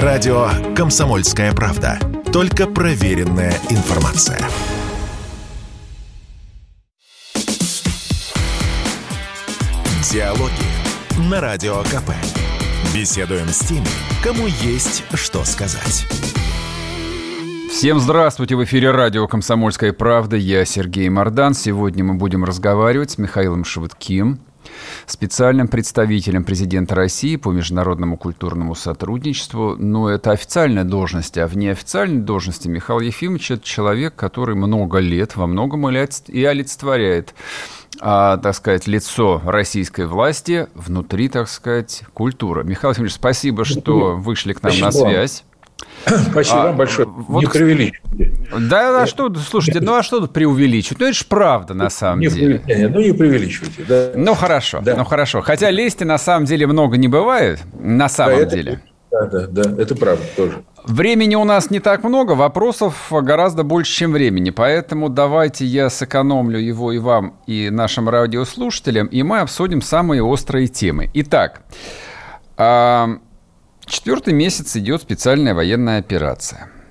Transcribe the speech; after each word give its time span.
Радио 0.00 0.48
«Комсомольская 0.74 1.52
правда». 1.52 1.98
Только 2.32 2.66
проверенная 2.66 3.52
информация. 3.68 4.38
Диалоги 10.10 10.50
на 11.30 11.42
Радио 11.42 11.82
КП. 11.82 12.12
Беседуем 12.94 13.48
с 13.48 13.58
теми, 13.58 13.84
кому 14.24 14.46
есть 14.46 15.04
что 15.12 15.44
сказать. 15.44 16.06
Всем 17.70 18.00
здравствуйте! 18.00 18.56
В 18.56 18.64
эфире 18.64 18.92
радио 18.92 19.28
«Комсомольская 19.28 19.92
правда». 19.92 20.36
Я 20.36 20.64
Сергей 20.64 21.10
Мордан. 21.10 21.52
Сегодня 21.52 22.02
мы 22.02 22.14
будем 22.14 22.44
разговаривать 22.44 23.10
с 23.10 23.18
Михаилом 23.18 23.64
Шевытким, 23.64 24.40
специальным 25.06 25.68
представителем 25.68 26.44
президента 26.44 26.94
России 26.94 27.36
по 27.36 27.50
международному 27.50 28.16
культурному 28.16 28.74
сотрудничеству. 28.74 29.76
Но 29.78 30.08
это 30.08 30.30
официальная 30.32 30.84
должность, 30.84 31.38
а 31.38 31.46
в 31.46 31.56
неофициальной 31.56 32.20
должности 32.20 32.68
Михаил 32.68 33.00
Ефимович– 33.00 33.50
это 33.52 33.64
человек, 33.64 34.14
который 34.14 34.54
много 34.54 34.98
лет 34.98 35.36
во 35.36 35.46
многом 35.46 35.88
и 35.88 36.44
олицетворяет 36.44 37.34
а, 38.00 38.38
так 38.38 38.54
сказать, 38.54 38.86
лицо 38.86 39.42
российской 39.44 40.06
власти 40.06 40.66
внутри, 40.74 41.28
так 41.28 41.48
сказать, 41.48 42.02
культуры. 42.14 42.64
Михаил 42.64 42.92
Ефимович, 42.92 43.14
спасибо, 43.14 43.64
что 43.64 44.16
вышли 44.16 44.52
к 44.54 44.62
нам 44.62 44.72
спасибо. 44.72 45.04
на 45.04 45.10
связь. 45.10 45.44
Спасибо 46.30 46.62
а, 46.62 46.66
вам 46.68 46.76
большое. 46.76 47.08
Вот, 47.08 47.42
не 47.42 47.46
преувеличивайте. 47.48 48.41
Да, 48.58 49.02
а 49.02 49.06
что, 49.06 49.32
слушайте, 49.34 49.80
ну 49.80 49.94
а 49.94 50.02
что 50.02 50.20
тут 50.20 50.32
преувеличивать? 50.32 51.00
Ну 51.00 51.06
это 51.06 51.16
же 51.16 51.24
правда 51.24 51.74
на 51.74 51.90
самом 51.90 52.20
не, 52.20 52.28
деле. 52.28 52.62
Не, 52.66 52.88
ну 52.88 53.00
не 53.00 53.12
преувеличивайте. 53.12 53.84
Да. 53.88 54.12
Ну 54.14 54.34
хорошо, 54.34 54.80
да. 54.82 54.96
ну 54.96 55.04
хорошо. 55.04 55.42
Хотя 55.42 55.70
лести 55.70 56.04
на 56.04 56.18
самом 56.18 56.44
деле 56.46 56.66
много 56.66 56.96
не 56.96 57.08
бывает, 57.08 57.60
на 57.78 58.08
самом 58.08 58.38
да, 58.40 58.44
деле. 58.44 58.82
да, 59.10 59.26
да, 59.26 59.46
да, 59.46 59.82
это 59.82 59.94
правда 59.94 60.24
тоже. 60.36 60.62
Времени 60.84 61.36
у 61.36 61.44
нас 61.44 61.70
не 61.70 61.78
так 61.78 62.02
много, 62.02 62.32
вопросов 62.32 63.06
гораздо 63.10 63.62
больше, 63.62 63.92
чем 63.92 64.12
времени. 64.12 64.50
Поэтому 64.50 65.08
давайте 65.08 65.64
я 65.64 65.88
сэкономлю 65.90 66.58
его 66.58 66.92
и 66.92 66.98
вам, 66.98 67.36
и 67.46 67.70
нашим 67.70 68.08
радиослушателям, 68.08 69.06
и 69.06 69.22
мы 69.22 69.40
обсудим 69.40 69.80
самые 69.80 70.24
острые 70.24 70.66
темы. 70.66 71.08
Итак, 71.14 71.62
четвертый 73.86 74.34
месяц 74.34 74.76
идет 74.76 75.02
специальная 75.02 75.54
военная 75.54 75.98
операция– 75.98 76.68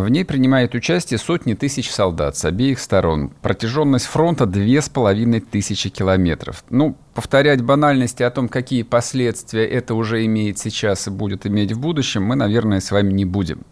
в 0.00 0.08
ней 0.08 0.24
принимают 0.24 0.74
участие 0.74 1.18
сотни 1.18 1.54
тысяч 1.54 1.90
солдат 1.90 2.36
с 2.36 2.44
обеих 2.44 2.78
сторон. 2.78 3.30
Протяженность 3.42 4.06
фронта 4.06 4.46
две 4.46 4.82
с 4.82 4.88
половиной 4.88 5.40
тысячи 5.40 5.88
километров. 5.88 6.64
Ну, 6.70 6.96
повторять 7.14 7.62
банальности 7.62 8.22
о 8.22 8.30
том, 8.30 8.48
какие 8.48 8.82
последствия 8.82 9.66
это 9.66 9.94
уже 9.94 10.24
имеет 10.26 10.58
сейчас 10.58 11.06
и 11.06 11.10
будет 11.10 11.46
иметь 11.46 11.72
в 11.72 11.80
будущем, 11.80 12.22
мы, 12.22 12.36
наверное, 12.36 12.80
с 12.80 12.90
вами 12.90 13.12
не 13.12 13.24
будем. 13.24 13.62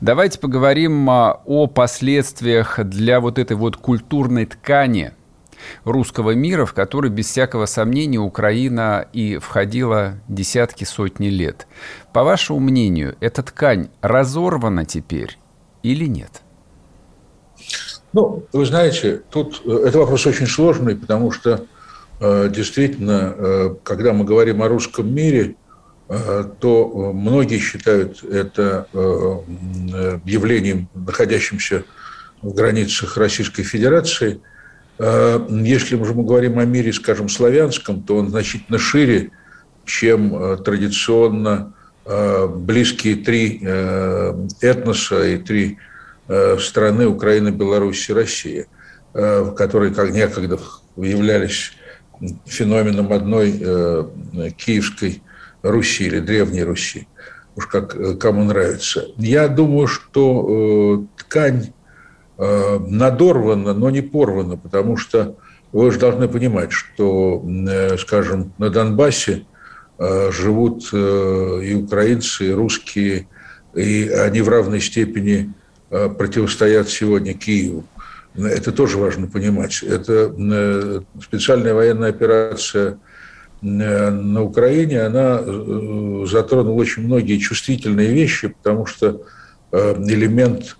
Давайте 0.00 0.38
поговорим 0.38 1.08
а, 1.10 1.40
о 1.44 1.66
последствиях 1.66 2.80
для 2.84 3.20
вот 3.20 3.38
этой 3.38 3.56
вот 3.56 3.76
культурной 3.76 4.46
ткани 4.46 5.12
русского 5.84 6.32
мира, 6.34 6.64
в 6.64 6.72
который, 6.72 7.10
без 7.10 7.26
всякого 7.26 7.66
сомнения, 7.66 8.18
Украина 8.18 9.06
и 9.12 9.38
входила 9.38 10.14
десятки, 10.28 10.84
сотни 10.84 11.28
лет. 11.28 11.66
По 12.12 12.24
вашему 12.24 12.60
мнению, 12.60 13.16
эта 13.20 13.42
ткань 13.42 13.88
разорвана 14.00 14.84
теперь 14.84 15.38
или 15.82 16.06
нет? 16.06 16.42
Ну, 18.12 18.44
вы 18.52 18.66
знаете, 18.66 19.22
тут 19.30 19.62
э, 19.64 19.84
это 19.86 19.98
вопрос 19.98 20.26
очень 20.26 20.46
сложный, 20.46 20.96
потому 20.96 21.30
что 21.30 21.66
э, 22.20 22.48
действительно, 22.50 23.34
э, 23.36 23.74
когда 23.84 24.12
мы 24.12 24.24
говорим 24.24 24.62
о 24.62 24.68
русском 24.68 25.12
мире, 25.12 25.56
то 26.58 27.12
многие 27.14 27.60
считают 27.60 28.24
это 28.24 28.88
явлением, 30.24 30.88
находящимся 30.92 31.84
в 32.42 32.52
границах 32.52 33.16
Российской 33.16 33.62
Федерации. 33.62 34.40
Если 34.98 35.94
мы 35.94 36.24
говорим 36.24 36.58
о 36.58 36.64
мире, 36.64 36.92
скажем, 36.92 37.28
славянском, 37.28 38.02
то 38.02 38.16
он 38.16 38.30
значительно 38.30 38.76
шире, 38.80 39.30
чем 39.84 40.58
традиционно 40.64 41.74
близкие 42.04 43.16
три 43.16 43.60
э, 43.62 44.46
этноса 44.60 45.22
и 45.26 45.36
три 45.36 45.78
э, 46.28 46.58
страны 46.58 47.06
Украина, 47.06 47.50
Беларусь 47.50 48.08
и 48.08 48.12
Россия, 48.12 48.66
которые 49.12 49.92
как 49.92 50.12
некогда 50.12 50.58
являлись 50.96 51.72
феноменом 52.46 53.12
одной 53.12 53.52
киевской 54.52 55.20
Руси 55.62 56.04
или 56.04 56.20
Древней 56.20 56.62
Руси, 56.62 57.08
уж 57.56 57.66
как 57.66 58.20
кому 58.20 58.44
нравится. 58.44 59.06
Я 59.16 59.48
думаю, 59.48 59.88
что 59.88 61.06
ткань 61.16 61.72
надорвана, 62.38 63.74
но 63.74 63.90
не 63.90 64.00
порвана, 64.00 64.56
потому 64.56 64.96
что 64.96 65.34
вы 65.72 65.90
же 65.90 65.98
должны 65.98 66.28
понимать, 66.28 66.70
что, 66.70 67.44
скажем, 67.98 68.52
на 68.58 68.70
Донбассе 68.70 69.42
Э, 69.42 69.49
живут 70.00 70.88
э, 70.92 71.60
и 71.62 71.74
украинцы, 71.74 72.48
и 72.48 72.52
русские, 72.52 73.28
и 73.74 74.08
они 74.08 74.40
в 74.40 74.48
равной 74.48 74.80
степени 74.80 75.52
э, 75.90 76.08
противостоят 76.08 76.88
сегодня 76.88 77.34
Киеву. 77.34 77.84
Это 78.34 78.72
тоже 78.72 78.96
важно 78.96 79.26
понимать. 79.26 79.82
Это 79.82 81.04
специальная 81.20 81.74
военная 81.74 82.10
операция 82.10 82.98
на 83.60 84.42
Украине, 84.42 85.02
она 85.02 85.42
затронула 86.26 86.80
очень 86.80 87.02
многие 87.02 87.38
чувствительные 87.38 88.12
вещи, 88.12 88.54
потому 88.62 88.86
что 88.86 89.22
элемент, 89.72 90.76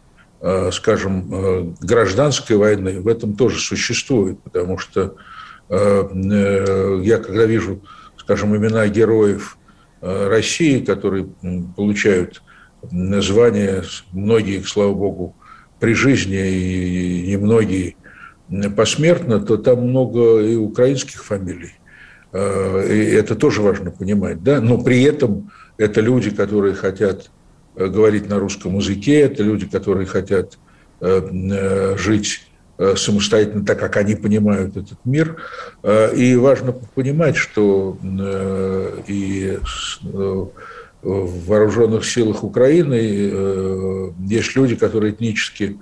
скажем, 0.70 1.74
гражданской 1.80 2.56
войны 2.56 3.00
в 3.00 3.08
этом 3.08 3.34
тоже 3.34 3.58
существует, 3.58 4.38
потому 4.44 4.78
что 4.78 5.16
я 5.68 7.18
когда 7.18 7.46
вижу 7.46 7.82
скажем, 8.30 8.56
имена 8.56 8.86
героев 8.86 9.58
э, 10.02 10.28
России, 10.28 10.84
которые 10.84 11.26
получают 11.76 12.44
название, 12.92 13.82
многие, 14.12 14.62
слава 14.62 14.94
богу, 14.94 15.34
при 15.80 15.94
жизни 15.94 16.36
и 16.36 17.32
немногие 17.32 17.96
посмертно, 18.76 19.40
то 19.40 19.56
там 19.56 19.88
много 19.88 20.42
и 20.42 20.54
украинских 20.54 21.24
фамилий. 21.24 21.72
Э, 22.32 22.86
и 22.88 23.16
это 23.16 23.34
тоже 23.34 23.62
важно 23.62 23.90
понимать. 23.90 24.44
Да? 24.44 24.60
Но 24.60 24.78
при 24.78 25.02
этом 25.02 25.50
это 25.76 26.00
люди, 26.00 26.30
которые 26.30 26.74
хотят 26.74 27.32
э, 27.74 27.88
говорить 27.88 28.28
на 28.28 28.38
русском 28.38 28.76
языке, 28.76 29.22
это 29.22 29.42
люди, 29.42 29.66
которые 29.66 30.06
хотят 30.06 30.58
жить 31.96 32.49
самостоятельно, 32.96 33.64
так 33.64 33.78
как 33.78 33.96
они 33.98 34.14
понимают 34.14 34.76
этот 34.76 34.98
мир. 35.04 35.36
Э, 35.82 36.14
и 36.14 36.34
важно 36.36 36.72
понимать, 36.72 37.36
что 37.36 37.98
э, 38.02 39.02
и 39.06 39.58
в 41.02 41.46
вооруженных 41.46 42.04
силах 42.04 42.44
Украины 42.44 44.12
есть 44.28 44.54
люди, 44.54 44.76
которые 44.76 45.14
этнически 45.14 45.78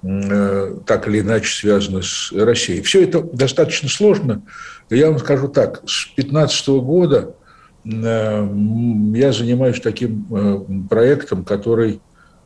так 0.00 1.08
или 1.08 1.20
иначе 1.20 1.54
связаны 1.54 2.02
с 2.02 2.32
Россией. 2.32 2.80
Все 2.80 3.04
это 3.04 3.22
достаточно 3.22 3.90
сложно. 3.90 4.42
Я 4.88 5.10
вам 5.10 5.18
скажу 5.18 5.48
так, 5.48 5.82
с 5.86 6.06
2015 6.14 6.68
года 6.68 7.34
я 7.84 9.32
занимаюсь 9.32 9.80
таким 9.82 10.88
проектом, 10.88 11.44
который 11.44 12.00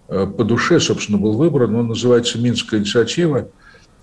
по 0.08 0.42
душе, 0.42 0.80
собственно, 0.80 1.18
был 1.18 1.34
выбран. 1.34 1.76
Он 1.76 1.86
называется 1.86 2.40
«Минская 2.40 2.80
инициатива». 2.80 3.48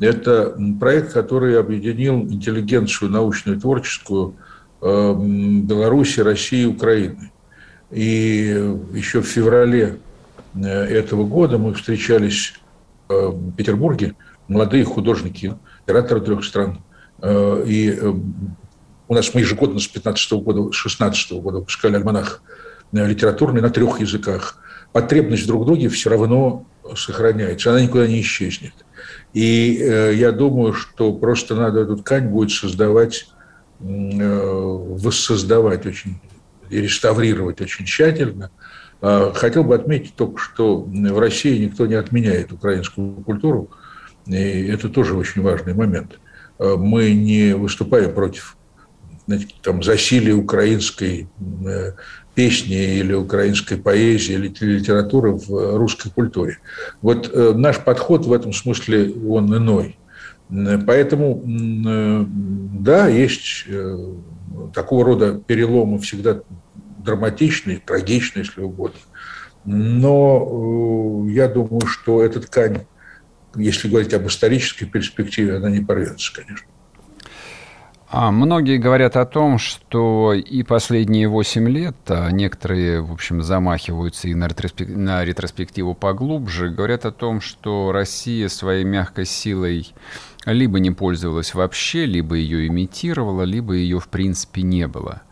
Это 0.03 0.53
проект, 0.81 1.13
который 1.13 1.57
объединил 1.57 2.15
интеллигенцию 2.15 3.09
научную 3.09 3.57
творческую 3.57 4.35
э, 4.81 5.15
Беларуси, 5.17 6.19
России 6.19 6.63
и 6.63 6.65
Украины. 6.65 7.31
И 7.89 8.47
еще 8.93 9.21
в 9.21 9.25
феврале 9.25 9.99
э, 10.55 10.67
этого 10.67 11.23
года 11.23 11.57
мы 11.57 11.73
встречались 11.73 12.55
э, 13.07 13.13
в 13.13 13.55
Петербурге, 13.55 14.15
молодые 14.49 14.83
художники, 14.83 15.55
операторы 15.85 16.19
трех 16.19 16.43
стран. 16.43 16.83
И 17.23 17.97
у 19.07 19.13
нас 19.13 19.33
мы 19.33 19.39
ежегодно 19.39 19.79
с 19.79 19.87
15 19.87 20.33
года, 20.43 20.69
с 20.73 20.75
16 20.75 21.31
года 21.41 21.59
выпускали 21.59 21.95
альманах 21.95 22.43
литературный 22.91 23.61
на 23.61 23.69
трех 23.69 24.01
языках. 24.01 24.57
Потребность 24.91 25.47
друг 25.47 25.63
в 25.63 25.65
друге 25.65 25.87
все 25.87 26.09
равно 26.09 26.65
сохраняется, 26.97 27.71
она 27.71 27.81
никуда 27.81 28.05
не 28.07 28.19
исчезнет. 28.19 28.73
И 29.33 29.79
э, 29.81 30.13
я 30.15 30.31
думаю, 30.31 30.73
что 30.73 31.13
просто 31.13 31.55
надо 31.55 31.81
эту 31.81 31.97
ткань 31.97 32.27
будет 32.27 32.51
создавать, 32.51 33.27
э, 33.79 34.41
воссоздавать 34.41 35.85
очень 35.85 36.19
и 36.69 36.81
реставрировать 36.81 37.61
очень 37.61 37.85
тщательно. 37.85 38.51
Э, 39.01 39.31
хотел 39.33 39.63
бы 39.63 39.75
отметить 39.75 40.15
только, 40.15 40.37
что 40.39 40.81
в 40.81 41.19
России 41.19 41.65
никто 41.65 41.85
не 41.87 41.95
отменяет 41.95 42.51
украинскую 42.51 43.15
культуру, 43.23 43.69
и 44.27 44.67
это 44.67 44.89
тоже 44.89 45.15
очень 45.15 45.41
важный 45.41 45.73
момент. 45.73 46.19
Э, 46.59 46.75
мы 46.77 47.13
не 47.13 47.55
выступаем 47.55 48.13
против 48.13 48.57
значит, 49.27 49.53
там, 49.61 49.83
засилия 49.83 50.35
украинской 50.35 51.27
э, 51.65 51.93
песни 52.35 52.97
или 52.97 53.13
украинской 53.13 53.75
поэзии 53.75 54.33
или 54.33 54.53
литературы 54.61 55.33
в 55.33 55.77
русской 55.77 56.09
культуре. 56.09 56.57
Вот 57.01 57.29
э, 57.31 57.53
наш 57.55 57.79
подход 57.79 58.25
в 58.25 58.33
этом 58.33 58.53
смысле, 58.53 59.13
он 59.27 59.55
иной. 59.55 59.97
Поэтому, 60.49 61.43
э, 61.45 62.25
да, 62.27 63.07
есть 63.07 63.65
э, 63.67 63.97
такого 64.73 65.05
рода 65.05 65.41
переломы 65.45 65.99
всегда 65.99 66.41
драматичные, 67.03 67.79
трагичные, 67.79 68.45
если 68.45 68.61
угодно. 68.61 68.99
Но 69.65 71.25
я 71.29 71.47
думаю, 71.47 71.85
что 71.85 72.21
эта 72.21 72.41
ткань, 72.41 72.85
если 73.55 73.87
говорить 73.87 74.13
об 74.13 74.27
исторической 74.27 74.85
перспективе, 74.85 75.57
она 75.57 75.69
не 75.69 75.81
порвется, 75.81 76.33
конечно. 76.33 76.67
А 78.15 78.29
многие 78.29 78.77
говорят 78.77 79.17
о 79.17 79.25
том, 79.25 79.57
что 79.57 80.33
и 80.33 80.61
последние 80.61 81.27
8 81.27 81.67
лет, 81.67 81.95
а 82.09 82.29
некоторые, 82.29 83.01
в 83.01 83.11
общем, 83.11 83.41
замахиваются 83.41 84.27
и 84.27 84.35
на, 84.35 84.47
ретроспек... 84.47 84.87
на 84.87 85.25
ретроспективу 85.25 85.95
поглубже, 85.95 86.69
говорят 86.69 87.07
о 87.07 87.11
том, 87.11 87.41
что 87.41 87.91
Россия 87.91 88.49
своей 88.49 88.83
мягкой 88.83 89.25
силой 89.25 89.95
либо 90.45 90.77
не 90.77 90.91
пользовалась 90.91 91.55
вообще, 91.55 92.05
либо 92.05 92.35
ее 92.35 92.67
имитировала, 92.67 93.41
либо 93.41 93.73
ее, 93.73 93.99
в 93.99 94.09
принципе, 94.09 94.61
не 94.61 94.87
было. 94.87 95.23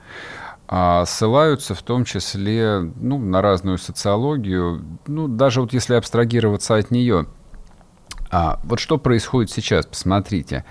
А 0.68 1.06
ссылаются 1.06 1.76
в 1.76 1.84
том 1.84 2.04
числе 2.04 2.80
ну, 2.80 3.20
на 3.20 3.44
разную 3.44 3.78
социологию, 3.78 4.84
ну, 5.06 5.28
даже 5.28 5.62
вот 5.62 5.72
если 5.74 5.94
абстрагироваться 5.94 6.78
от 6.78 6.90
нее– 6.90 7.28
а, 8.32 8.62
вот 8.64 8.80
что 8.80 8.98
происходит 8.98 9.52
сейчас, 9.52 9.86
посмотрите. 9.86 10.64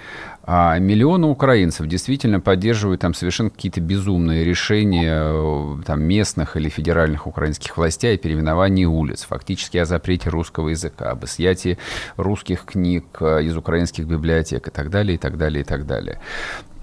А, 0.52 0.80
миллионы 0.80 1.28
украинцев 1.28 1.86
действительно 1.86 2.40
поддерживают 2.40 3.02
там 3.02 3.14
совершенно 3.14 3.50
какие-то 3.50 3.80
безумные 3.80 4.44
решения 4.44 5.22
э, 5.22 5.76
там, 5.86 6.02
местных 6.02 6.56
или 6.56 6.68
федеральных 6.68 7.28
украинских 7.28 7.76
властей 7.76 8.16
о 8.16 8.18
переименовании 8.18 8.84
улиц, 8.84 9.26
фактически 9.28 9.76
о 9.76 9.84
запрете 9.84 10.28
русского 10.28 10.70
языка, 10.70 11.12
об 11.12 11.24
изъятии 11.24 11.78
русских 12.16 12.64
книг 12.64 13.04
э, 13.20 13.44
из 13.44 13.56
украинских 13.56 14.06
библиотек 14.06 14.66
и 14.66 14.70
так 14.72 14.90
далее, 14.90 15.14
и 15.14 15.18
так 15.18 15.38
далее, 15.38 15.60
и 15.60 15.64
так 15.64 15.86
далее. 15.86 16.18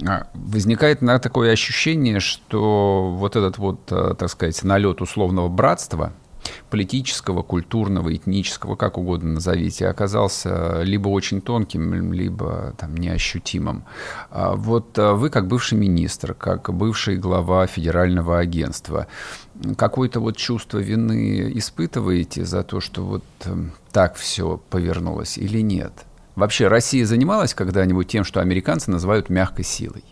А, 0.08 0.28
возникает 0.34 1.02
такое 1.22 1.52
ощущение, 1.52 2.22
что 2.22 3.14
вот 3.18 3.36
этот 3.36 3.58
вот, 3.58 3.82
э, 3.92 4.16
так 4.18 4.30
сказать, 4.30 4.64
налет 4.64 5.02
условного 5.02 5.50
братства– 5.50 6.14
политического, 6.70 7.44
культурного, 7.44 8.16
этнического, 8.16 8.76
как 8.76 8.98
угодно 8.98 9.34
назовите, 9.34 9.88
оказался 9.88 10.82
либо 10.82 11.10
очень 11.10 11.42
тонким, 11.42 12.14
либо 12.14 12.74
там, 12.78 12.96
неощутимым. 12.96 13.84
А 14.30 14.56
вот 14.56 14.98
а, 14.98 15.14
вы, 15.14 15.30
как 15.30 15.48
бывший 15.48 15.78
министр, 15.78 16.34
как 16.34 16.74
бывший 16.74 17.18
глава 17.18 17.68
федерального 17.68 18.40
агентства, 18.40 19.08
какое-то 19.78 20.20
вот 20.20 20.38
чувство 20.38 20.80
вины 20.80 21.52
испытываете 21.56 22.46
за 22.46 22.64
то, 22.64 22.80
что 22.80 23.04
вот 23.04 23.24
эм, 23.46 23.72
так 23.92 24.16
все 24.16 24.62
повернулось 24.70 25.38
или 25.38 25.62
нет? 25.62 25.94
Вообще 26.36 26.68
Россия 26.68 27.06
занималась 27.06 27.54
когда-нибудь 27.56 28.08
тем, 28.08 28.24
что 28.24 28.42
американцы 28.42 28.92
называют 28.92 29.30
мягкой 29.30 29.66
силой? 29.66 30.04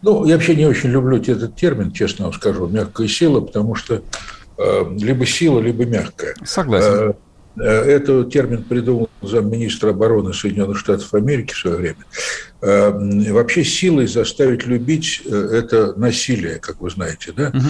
Ну, 0.00 0.24
я 0.24 0.34
вообще 0.34 0.56
не 0.56 0.64
очень 0.64 0.88
люблю 0.88 1.18
этот 1.18 1.54
термин, 1.54 1.92
честно 1.92 2.24
вам 2.24 2.34
скажу, 2.34 2.66
мягкая 2.66 3.06
сила, 3.06 3.40
потому 3.40 3.74
что 3.74 3.96
Э, 3.96 4.37
либо 4.58 5.24
сила, 5.26 5.60
либо 5.60 5.84
мягкая. 5.84 6.34
Согласен. 6.44 7.14
Э, 7.56 7.62
э, 7.62 7.82
этот 7.92 8.32
термин 8.32 8.64
придумал 8.64 9.08
замминистра 9.22 9.90
обороны 9.90 10.32
Соединенных 10.32 10.78
Штатов 10.78 11.12
Америки 11.14 11.52
в 11.52 11.58
свое 11.58 11.76
время. 11.76 13.32
Вообще 13.32 13.62
силой 13.62 14.08
заставить 14.08 14.66
любить– 14.66 15.22
это 15.26 15.94
насилие, 15.96 16.58
как 16.58 16.80
вы 16.80 16.90
знаете, 16.90 17.32
да? 17.32 17.48
Угу. 17.48 17.66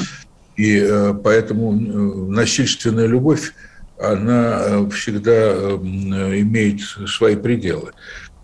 И 0.56 1.12
поэтому 1.22 1.72
насильственная 1.72 3.06
любовь, 3.06 3.52
она 3.98 4.88
всегда 4.90 5.52
имеет 5.52 6.80
свои 7.06 7.36
пределы. 7.36 7.92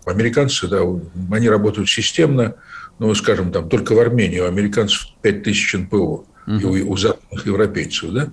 Американцы, 0.05 0.67
да, 0.67 0.81
они 1.31 1.49
работают 1.49 1.89
системно, 1.89 2.55
ну, 2.99 3.13
скажем, 3.15 3.51
там, 3.51 3.67
только 3.69 3.93
в 3.93 3.99
Армении 3.99 4.39
у 4.39 4.45
американцев 4.45 5.07
5000 5.21 5.73
НПО. 5.79 6.25
И 6.47 6.63
у, 6.63 6.91
у 6.91 6.97
западных 6.97 7.45
европейцев, 7.45 8.11
да, 8.11 8.29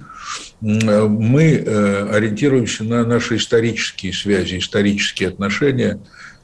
мы 0.61 1.55
э, 1.55 2.09
ориентируемся 2.11 2.85
на 2.85 3.05
наши 3.05 3.37
исторические 3.37 4.13
связи, 4.13 4.59
исторические 4.59 5.31
отношения, 5.31 5.99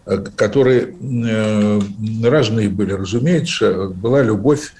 э, 0.06 0.24
которые 0.34 0.94
э, 1.00 1.80
разные 2.24 2.70
были, 2.70 2.92
разумеется, 2.92 3.88
была 3.88 4.22
любовь, 4.22 4.72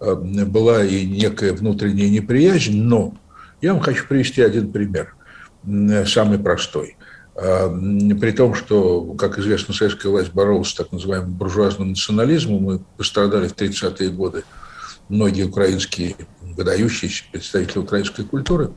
была 0.00 0.84
и 0.84 1.04
некая 1.04 1.52
внутренняя 1.52 2.08
неприязнь, 2.08 2.80
но 2.80 3.14
я 3.60 3.72
вам 3.72 3.82
хочу 3.82 4.06
привести 4.06 4.40
один 4.42 4.70
пример, 4.70 5.16
самый 6.06 6.38
простой. 6.38 6.96
При 7.34 8.30
том, 8.30 8.54
что, 8.54 9.02
как 9.14 9.40
известно, 9.40 9.74
советская 9.74 10.12
власть 10.12 10.32
боролась 10.32 10.68
с 10.68 10.74
так 10.74 10.92
называемым 10.92 11.32
буржуазным 11.32 11.88
национализмом, 11.90 12.62
мы 12.62 12.80
пострадали 12.96 13.48
в 13.48 13.56
30-е 13.56 14.10
годы 14.10 14.44
многие 15.08 15.44
украинские 15.44 16.16
выдающиеся 16.42 17.24
представители 17.30 17.78
украинской 17.78 18.24
культуры. 18.24 18.70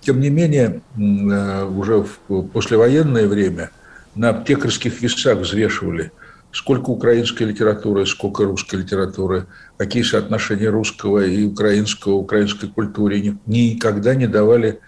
Тем 0.00 0.20
не 0.20 0.30
менее, 0.30 0.80
э, 0.96 1.64
уже 1.64 2.04
в 2.28 2.42
послевоенное 2.48 3.26
время 3.26 3.70
на 4.14 4.30
аптекарских 4.30 5.00
весах 5.02 5.38
взвешивали, 5.38 6.12
сколько 6.52 6.90
украинской 6.90 7.42
литературы, 7.42 8.06
сколько 8.06 8.44
русской 8.44 8.76
литературы, 8.76 9.46
какие 9.76 10.02
соотношения 10.02 10.70
русского 10.70 11.24
и 11.24 11.44
украинского, 11.44 12.14
украинской 12.14 12.68
культуре. 12.68 13.36
Никогда 13.46 14.14
не 14.14 14.26
давали 14.26 14.80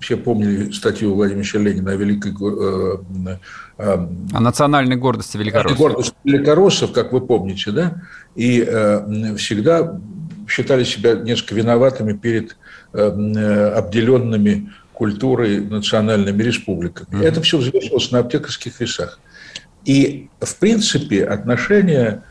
все 0.00 0.16
помнили 0.16 0.70
статью 0.72 1.14
Владимира 1.14 1.58
Ленина 1.60 1.92
о 1.92 1.96
великой... 1.96 2.32
Э, 2.32 2.96
э, 3.78 4.08
о 4.32 4.40
национальной 4.40 4.96
гордости 4.96 5.36
великороссов. 5.36 5.78
Гордости 5.78 6.14
великороссов, 6.24 6.92
как 6.92 7.12
вы 7.12 7.20
помните, 7.20 7.70
да? 7.70 8.02
И 8.34 8.64
э, 8.66 9.36
всегда 9.36 10.00
считали 10.48 10.84
себя 10.84 11.14
несколько 11.14 11.54
виноватыми 11.54 12.14
перед 12.14 12.56
обделенными 12.90 14.72
культурой 14.94 15.60
национальными 15.60 16.42
республиками. 16.42 17.06
Mm-hmm. 17.10 17.22
Это 17.22 17.42
все 17.42 17.58
взвешивалось 17.58 18.10
на 18.10 18.20
аптекарских 18.20 18.80
весах. 18.80 19.20
И, 19.84 20.30
в 20.40 20.56
принципе, 20.56 21.26
отношения 21.26 22.22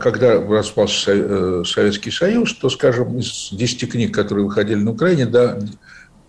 когда 0.00 0.40
распался 0.42 1.62
Советский 1.64 2.10
Союз, 2.10 2.54
то, 2.54 2.68
скажем, 2.70 3.18
из 3.20 3.50
10 3.52 3.92
книг, 3.92 4.12
которые 4.12 4.46
выходили 4.46 4.78
на 4.78 4.90
Украине, 4.90 5.26
да, 5.26 5.58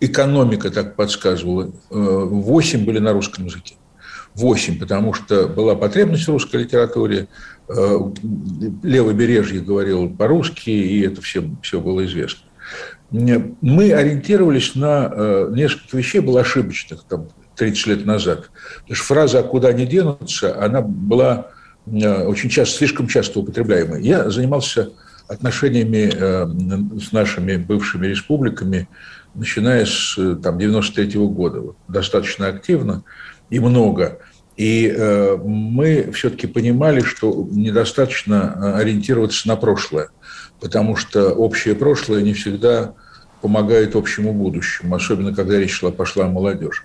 экономика 0.00 0.70
так 0.70 0.96
подсказывала, 0.96 1.72
8 1.90 2.80
э, 2.80 2.84
были 2.84 2.98
на 2.98 3.12
русском 3.12 3.46
языке. 3.46 3.74
8, 4.34 4.78
потому 4.78 5.14
что 5.14 5.48
была 5.48 5.74
потребность 5.74 6.24
в 6.24 6.30
русской 6.30 6.56
литературе, 6.62 7.28
э, 7.68 7.98
левобережье 8.82 9.60
говорил 9.60 10.08
по-русски, 10.10 10.70
и 10.70 11.00
это 11.00 11.20
всем 11.20 11.58
все 11.62 11.80
было 11.80 12.04
известно. 12.06 12.44
Мы 13.10 13.92
ориентировались 13.92 14.74
на 14.74 15.10
э, 15.10 15.50
несколько 15.54 15.96
вещей, 15.96 16.20
было 16.20 16.42
ошибочных 16.42 17.04
там, 17.04 17.28
30 17.56 17.86
лет 17.86 18.06
назад. 18.06 18.50
Потому 18.80 18.94
что 18.94 19.04
фраза 19.04 19.38
«а 19.40 19.42
куда 19.42 19.68
они 19.68 19.86
денутся», 19.86 20.62
она 20.62 20.82
была 20.82 21.48
очень 21.86 22.50
часто, 22.50 22.76
слишком 22.76 23.08
часто 23.08 23.40
употребляемой. 23.40 24.02
Я 24.02 24.28
занимался 24.28 24.90
отношениями 25.26 27.00
с 27.00 27.12
нашими 27.12 27.56
бывшими 27.56 28.06
республиками 28.06 28.88
начиная 29.38 29.86
с 29.86 30.16
там, 30.42 30.58
93 30.58 31.18
-го 31.18 31.28
года, 31.28 31.60
вот, 31.60 31.76
достаточно 31.88 32.48
активно 32.48 33.04
и 33.50 33.60
много. 33.60 34.18
И 34.56 34.92
э, 34.94 35.36
мы 35.36 36.10
все-таки 36.12 36.48
понимали, 36.48 37.00
что 37.00 37.46
недостаточно 37.50 38.56
э, 38.56 38.72
ориентироваться 38.80 39.46
на 39.46 39.54
прошлое, 39.54 40.08
потому 40.60 40.96
что 40.96 41.30
общее 41.30 41.76
прошлое 41.76 42.22
не 42.22 42.32
всегда 42.32 42.94
помогает 43.40 43.94
общему 43.94 44.32
будущему, 44.32 44.96
особенно 44.96 45.32
когда 45.32 45.58
речь 45.58 45.70
шла, 45.70 45.92
пошла 45.92 46.24
о 46.24 46.28
молодежи. 46.28 46.82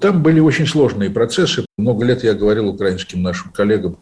Там 0.00 0.22
были 0.22 0.40
очень 0.40 0.66
сложные 0.66 1.10
процессы. 1.10 1.66
Много 1.76 2.06
лет 2.06 2.24
я 2.24 2.32
говорил 2.32 2.68
украинским 2.68 3.22
нашим 3.22 3.50
коллегам, 3.50 3.98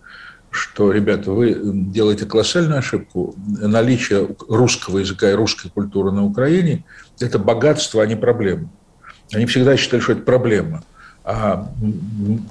что, 0.53 0.93
ребята, 0.93 1.33
вы 1.33 1.59
делаете 1.65 2.25
колоссальную 2.25 2.79
ошибку. 2.79 3.35
Наличие 3.37 4.29
русского 4.49 4.99
языка 4.99 5.29
и 5.29 5.35
русской 5.35 5.71
культуры 5.71 6.13
на 6.13 6.25
Украине– 6.25 6.85
это 7.21 7.39
богатство, 7.39 8.03
а 8.03 8.07
не 8.07 8.17
проблема. 8.17 8.71
Они 9.33 9.47
всегда 9.47 9.77
считали, 9.77 10.01
что 10.01 10.13
это 10.13 10.23
проблема. 10.23 10.83
А 11.25 11.71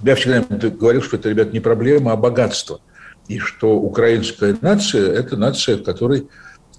я 0.04 0.16
всегда 0.16 0.42
говорил, 0.70 1.02
что 1.02 1.18
это, 1.18 1.30
ребята, 1.30 1.52
не 1.52 1.60
проблема, 1.60 2.14
а 2.14 2.16
богатство. 2.16 2.80
И 3.28 3.40
что 3.40 3.76
украинская 3.76 4.56
нация– 4.62 5.12
это 5.14 5.38
нация, 5.38 5.78
в 5.78 5.84
которой 5.84 6.28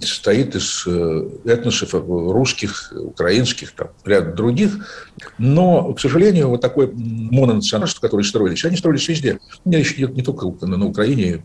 состоит 0.00 0.56
из 0.56 0.84
э, 0.86 1.28
этносов 1.44 1.92
русских, 1.92 2.92
украинских, 2.94 3.72
там, 3.72 3.88
ряд 4.04 4.34
других. 4.34 4.72
Но, 5.38 5.92
к 5.92 6.00
сожалению, 6.00 6.48
вот 6.48 6.60
такое 6.60 6.90
мононациональство, 6.92 8.00
которое 8.00 8.24
строились, 8.24 8.64
они 8.64 8.76
строились 8.76 9.08
везде. 9.08 9.38
Еще 9.66 10.06
не, 10.06 10.12
не 10.14 10.22
только 10.22 10.66
на 10.66 10.86
Украине, 10.86 11.44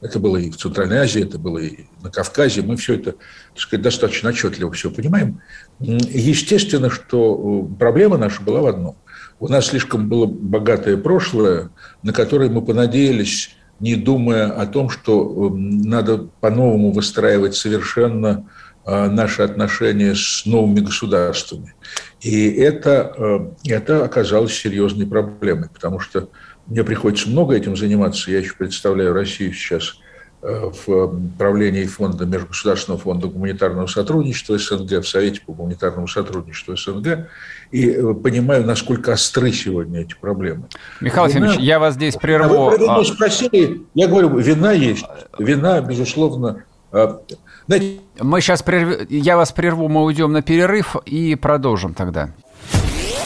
Это 0.00 0.18
было 0.18 0.36
и 0.36 0.50
в 0.50 0.56
Центральной 0.56 0.98
Азии, 0.98 1.22
это 1.22 1.38
было 1.38 1.58
и 1.58 1.86
на 2.02 2.10
Кавказе. 2.10 2.62
Мы 2.62 2.76
все 2.76 2.94
это, 2.94 3.12
так 3.12 3.58
сказать, 3.58 3.82
достаточно 3.82 4.30
отчетливо 4.30 4.72
все 4.72 4.90
понимаем. 4.90 5.40
Естественно, 5.80 6.90
что 6.90 7.68
э, 7.70 7.78
проблема 7.78 8.18
наша 8.18 8.42
была 8.42 8.60
в 8.60 8.66
одном. 8.66 8.96
У 9.38 9.48
нас 9.48 9.66
слишком 9.66 10.08
было 10.08 10.26
богатое 10.26 10.96
прошлое, 10.96 11.70
на 12.02 12.12
которое 12.12 12.48
мы 12.48 12.62
понадеялись, 12.62 13.56
не 13.80 13.94
думая 13.94 14.50
о 14.50 14.66
том, 14.66 14.88
что 14.88 15.50
эм, 15.50 15.82
надо 15.82 16.28
по-новому 16.40 16.92
выстраивать 16.92 17.54
совершенно 17.54 18.48
э, 18.86 19.08
наши 19.08 19.42
отношения 19.42 20.14
с 20.14 20.46
новыми 20.46 20.80
государствами. 20.80 21.74
И 22.20 22.48
это, 22.50 23.12
э, 23.16 23.70
это 23.72 24.04
оказалось 24.04 24.54
серьезной 24.54 25.06
проблемой, 25.06 25.68
потому 25.68 26.00
что 26.00 26.30
мне 26.66 26.84
приходится 26.84 27.28
много 27.28 27.54
этим 27.54 27.76
заниматься. 27.76 28.30
Я 28.30 28.38
еще 28.38 28.54
представляю 28.54 29.12
Россию 29.12 29.52
сейчас 29.52 29.98
э, 30.42 30.70
в 30.86 31.20
правлении 31.38 31.84
фонда, 31.84 32.26
Межгосударственного 32.26 33.00
фонда 33.00 33.28
гуманитарного 33.28 33.86
сотрудничества 33.86 34.58
СНГ, 34.58 35.02
в 35.02 35.08
Совете 35.08 35.40
по 35.46 35.52
гуманитарному 35.52 36.08
сотрудничеству 36.08 36.76
СНГ, 36.76 37.28
и 37.70 37.90
э, 37.90 38.14
понимаю, 38.14 38.64
насколько 38.64 39.12
остры 39.12 39.52
сегодня 39.52 40.02
эти 40.02 40.14
проблемы. 40.20 40.64
Михаил 41.00 41.28
вина, 41.28 41.46
Ефимович, 41.46 41.60
я 41.60 41.78
вас 41.78 41.94
здесь 41.94 42.16
прерву. 42.16 42.70
Вы, 42.70 42.78
вы 42.78 42.86
а 42.88 43.04
спросили, 43.04 43.82
я 43.94 44.08
говорю, 44.08 44.36
вина 44.38 44.72
есть. 44.72 45.06
Вина, 45.38 45.80
безусловно, 45.80 46.64
а, 46.92 47.20
знаете, 47.66 48.00
мы 48.20 48.40
сейчас 48.40 48.62
прерв... 48.62 49.10
я 49.10 49.36
вас 49.36 49.52
прерву, 49.52 49.88
мы 49.88 50.04
уйдем 50.04 50.32
на 50.32 50.42
перерыв 50.42 50.96
и 51.04 51.34
продолжим 51.34 51.94
тогда. 51.94 52.30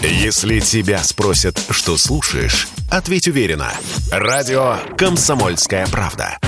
Если 0.03 0.61
тебя 0.61 1.03
спросят, 1.03 1.63
что 1.69 1.99
слушаешь, 1.99 2.69
ответь 2.91 3.29
уверенно. 3.29 3.71
Радио 4.11 4.79
«Комсомольская 4.97 5.87
правда». 5.89 6.39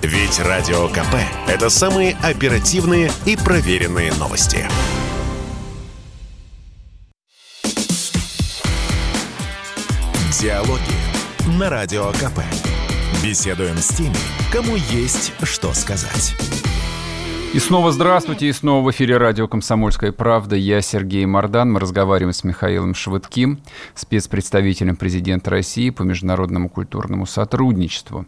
Ведь 0.00 0.40
Радио 0.40 0.88
КП– 0.88 1.16
это 1.46 1.68
самые 1.68 2.16
оперативные 2.22 3.12
и 3.26 3.36
проверенные 3.36 4.14
новости. 4.14 4.66
Диалоги 10.40 10.80
на 11.58 11.68
Радио 11.68 12.10
КП. 12.12 12.40
Беседуем 13.22 13.76
с 13.76 13.88
теми, 13.88 14.16
кому 14.50 14.74
есть 14.74 15.32
что 15.42 15.74
сказать. 15.74 16.34
И 17.54 17.58
снова 17.58 17.92
здравствуйте, 17.92 18.46
и 18.46 18.52
снова 18.52 18.82
в 18.82 18.90
эфире 18.92 19.18
радио 19.18 19.46
«Комсомольская 19.46 20.10
правда». 20.10 20.56
Я 20.56 20.80
Сергей 20.80 21.26
Мордан. 21.26 21.70
Мы 21.70 21.80
разговариваем 21.80 22.32
с 22.32 22.44
Михаилом 22.44 22.94
Швыдким, 22.94 23.60
спецпредставителем 23.94 24.96
президента 24.96 25.50
России 25.50 25.90
по 25.90 26.02
международному 26.02 26.70
культурному 26.70 27.26
сотрудничеству. 27.26 28.24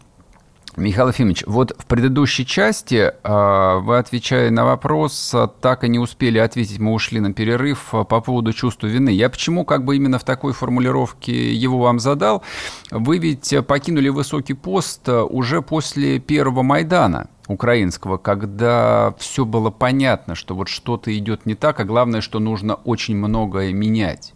Михаил 0.77 1.09
Ефимович, 1.09 1.45
вот 1.47 1.73
в 1.79 1.87
предыдущей 1.87 2.45
части, 2.45 3.13
а, 3.23 3.79
вы, 3.79 3.99
отвечая 3.99 4.51
на 4.51 4.65
вопрос, 4.65 5.31
а, 5.33 5.47
так 5.47 5.85
и 5.85 5.89
не 5.89 6.01
успели 6.01 6.39
ответить, 6.39 6.81
мы 6.81 6.93
ушли 6.93 7.21
на 7.21 7.33
перерыв 7.33 7.95
а, 7.95 8.03
по 8.03 8.21
поводу 8.21 8.53
чувства 8.53 8.89
вины. 8.89 9.11
Я 9.11 9.31
почему 9.31 9.65
как 9.65 9.85
бы 9.85 9.95
именно 9.95 10.19
в 10.19 10.25
такой 10.25 10.53
формулировке 10.53 11.55
его 11.55 11.79
вам 11.79 12.01
задал? 12.01 12.43
Вы 12.91 13.19
ведь 13.19 13.55
покинули 13.69 14.09
высокий 14.09 14.55
пост 14.55 15.09
уже 15.09 15.63
после 15.63 16.19
первого 16.19 16.63
Майдана 16.63 17.29
украинского, 17.47 18.17
когда 18.17 19.15
все 19.19 19.45
было 19.45 19.71
понятно, 19.71 20.35
что 20.35 20.57
вот 20.57 20.69
что-то 20.69 21.17
идет 21.17 21.47
не 21.47 21.55
так, 21.55 21.79
а 21.79 21.85
главное, 21.85 22.21
что 22.21 22.41
нужно 22.41 22.75
очень 22.75 23.17
многое 23.17 23.73
менять. 23.73 24.35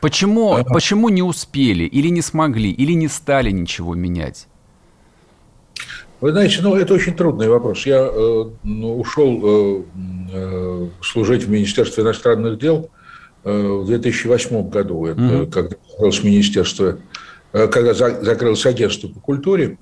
Почему, 0.00 0.58
почему 0.64 1.08
не 1.10 1.22
успели, 1.22 1.84
или 1.84 2.08
не 2.08 2.22
смогли, 2.22 2.70
или 2.70 2.92
не 2.92 3.08
стали 3.08 3.50
ничего 3.50 3.94
менять? 3.94 4.47
Вы 6.20 6.32
знаете, 6.32 6.58
ну, 6.62 6.74
это 6.74 6.94
очень 6.94 7.14
трудный 7.14 7.48
вопрос. 7.48 7.86
Я 7.86 8.08
э, 8.10 8.44
ну, 8.64 8.98
ушел 8.98 9.40
э, 9.42 9.82
э, 10.32 10.88
служить 11.00 11.44
в 11.44 11.50
Министерстве 11.50 12.02
иностранных 12.02 12.58
дел 12.58 12.90
э, 13.44 13.50
в 13.52 13.86
2008 13.86 14.68
году, 14.68 15.06
это, 15.06 15.20
mm-hmm. 15.20 15.50
когда 15.50 15.76
закрылось 15.90 16.24
министерство, 16.24 16.98
э, 17.52 17.68
когда 17.68 17.94
за, 17.94 18.22
закрылось 18.24 18.66
агентство 18.66 19.08
по 19.08 19.20
культуре. 19.20 19.78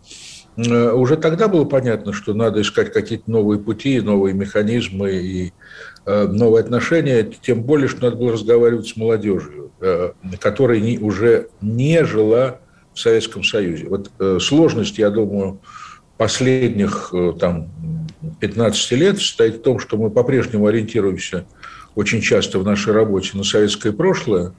Э, 0.57 0.93
уже 0.93 1.16
тогда 1.16 1.49
было 1.49 1.64
понятно, 1.64 2.12
что 2.12 2.35
надо 2.35 2.61
искать 2.61 2.93
какие-то 2.93 3.31
новые 3.31 3.61
пути, 3.61 4.00
новые 4.00 4.35
механизмы 4.35 5.12
и 5.12 5.52
э, 6.07 6.26
новые 6.26 6.62
отношения, 6.62 7.23
тем 7.43 7.62
более, 7.62 7.88
что 7.88 8.02
надо 8.02 8.16
было 8.16 8.33
разговаривать 8.33 8.88
с 8.88 8.97
молодежью, 8.97 9.71
э, 9.81 10.12
которая 10.40 10.81
не, 10.81 10.99
уже 10.99 11.49
не 11.61 12.05
жила 12.05 12.61
в 12.95 13.00
Советском 13.00 13.45
Союзе. 13.45 13.88
Вот 13.88 14.11
сложность, 14.43 14.97
я 14.97 15.11
думаю, 15.11 15.61
последних 16.17 17.13
там, 17.39 17.69
15 18.41 18.93
лет 18.93 19.19
состоит 19.19 19.57
в 19.57 19.63
том, 19.63 19.79
что 19.79 19.97
мы 19.97 20.11
по-прежнему 20.11 20.67
ориентируемся 20.67 21.47
очень 21.95 22.21
часто 22.21 22.59
в 22.59 22.65
нашей 22.65 22.93
работе 22.93 23.31
на 23.35 23.45
советское 23.45 23.93
прошлое, 23.93 24.53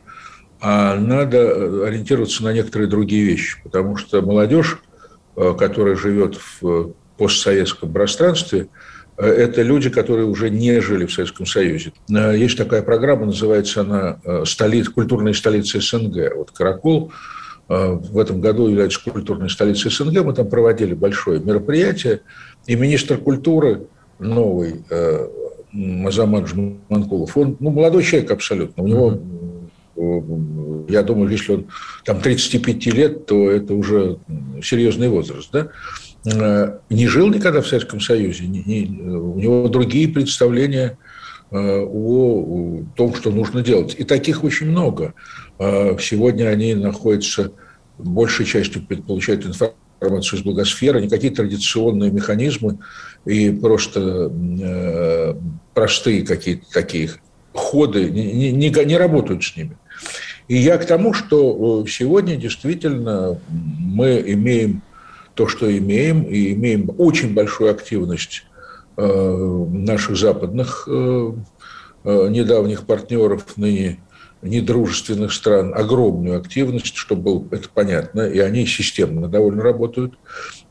а 0.60 0.96
надо 0.96 1.86
ориентироваться 1.86 2.44
на 2.44 2.54
некоторые 2.54 2.90
другие 2.90 3.24
вещи, 3.26 3.58
потому 3.64 3.96
что 3.96 4.22
молодежь 4.22 4.80
Э, 5.40 5.54
которая 5.56 5.96
живет 5.96 6.36
в 6.36 6.68
э, 6.68 6.92
постсоветском 7.16 7.94
пространстве, 7.94 8.70
э, 9.20 9.24
это 9.24 9.62
люди, 9.62 9.88
которые 9.92 10.26
уже 10.26 10.50
не 10.50 10.82
жили 10.82 11.06
в 11.06 11.14
Советском 11.14 11.46
Союзе. 11.46 11.94
Есть 12.10 12.58
такая 12.58 12.82
программа, 12.82 13.28
называется 13.28 13.82
она 13.82 14.20
столиц, 14.46 14.90
«Культурная 14.90 15.34
столица 15.34 15.80
СНГ». 15.80 16.36
Вот 16.38 16.50
«Каракол» 16.50 17.12
в 17.68 18.18
этом 18.18 18.40
году 18.40 18.68
является 18.68 19.04
культурной 19.04 19.50
столицей 19.50 19.92
СНГ. 19.92 20.24
Мы 20.24 20.34
там 20.34 20.50
проводили 20.50 20.94
большое 20.94 21.42
мероприятие, 21.42 22.22
и 22.66 22.76
министр 22.76 23.18
культуры 23.18 23.88
новый, 24.20 24.84
Мазамат 25.74 26.48
Жманкулов, 26.48 27.36
он 27.36 27.58
ну, 27.60 27.72
молодой 27.72 28.04
человек 28.04 28.32
абсолютно, 28.32 28.84
у 28.84 28.88
него 28.88 29.20
я 30.90 31.04
думаю, 31.04 31.30
если 31.30 31.54
он 31.54 31.68
там 32.06 32.22
35 32.22 32.86
лет, 32.88 33.26
то 33.26 33.50
это 33.50 33.74
уже 33.74 34.20
серьезный 34.62 35.10
возраст, 35.10 35.50
да? 35.52 35.70
Э, 36.26 36.80
не 36.90 37.08
жил 37.08 37.30
никогда 37.30 37.62
в 37.62 37.68
Советском 37.68 38.00
Союзе, 38.00 38.46
не, 38.48 38.64
не, 38.64 38.86
у 39.00 39.38
него 39.38 39.68
другие 39.70 40.08
представления 40.08 40.98
э, 40.98 41.07
о, 41.56 42.84
том, 42.96 43.14
что 43.16 43.32
нужно 43.32 43.62
делать. 43.62 43.96
И 43.98 44.04
таких 44.04 44.44
очень 44.44 44.68
много. 44.68 45.14
Э, 45.60 45.98
сегодня 46.00 46.50
они 46.50 46.76
находятся, 46.76 47.52
большей 47.98 48.46
частью 48.46 48.86
получают 48.86 49.46
информацию 49.46 50.40
из 50.40 50.44
благосферы, 50.44 51.02
никакие 51.02 51.34
традиционные 51.34 52.12
механизмы 52.12 52.78
и 53.26 53.50
просто 53.50 54.32
простые 55.74 56.26
какие-то 56.26 56.66
такие 56.72 57.10
ходы 57.54 58.10
не, 58.10 58.52
не, 58.52 58.70
не 58.70 58.98
работают 58.98 59.44
с 59.44 59.56
ними. 59.56 59.78
И 60.48 60.56
я 60.58 60.78
к 60.78 60.86
тому, 60.86 61.14
что 61.14 61.84
э, 61.86 61.90
сегодня 61.90 62.38
действительно 62.38 63.40
мы 63.50 64.24
имеем 64.26 64.82
то, 65.34 65.48
что 65.48 65.76
имеем, 65.78 66.24
и 66.24 66.54
имеем 66.54 66.90
очень 66.98 67.34
большую 67.34 67.72
активность 67.72 68.46
э, 68.46 68.57
наших 68.98 70.18
западных 70.18 70.88
э, 70.88 71.32
недавних 72.04 72.86
партнеров, 72.86 73.58
ныне 73.58 74.00
недружественных 74.42 75.34
стран, 75.34 75.74
огромную 75.76 76.40
активность, 76.40 76.96
чтобы 76.96 77.22
было 77.22 77.48
это 77.52 77.70
понятно, 77.74 78.22
и 78.22 78.40
они 78.40 78.66
системно 78.66 79.28
довольно 79.28 79.64
работают. 79.64 80.14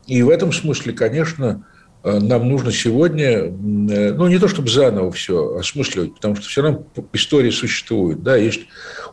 И 0.06 0.22
в 0.22 0.30
этом 0.30 0.52
смысле, 0.52 0.92
конечно, 0.92 1.64
Э, 2.06 2.20
нам 2.20 2.48
нужно 2.48 2.70
сегодня, 2.70 3.26
э, 3.26 3.50
ну, 3.50 4.28
не 4.28 4.38
то 4.38 4.46
чтобы 4.46 4.70
заново 4.70 5.10
все 5.10 5.56
осмысливать, 5.56 6.14
потому 6.14 6.36
что 6.36 6.46
все 6.46 6.62
равно 6.62 6.86
история 7.12 7.50
существует, 7.50 8.22
да, 8.22 8.36
есть 8.36 8.60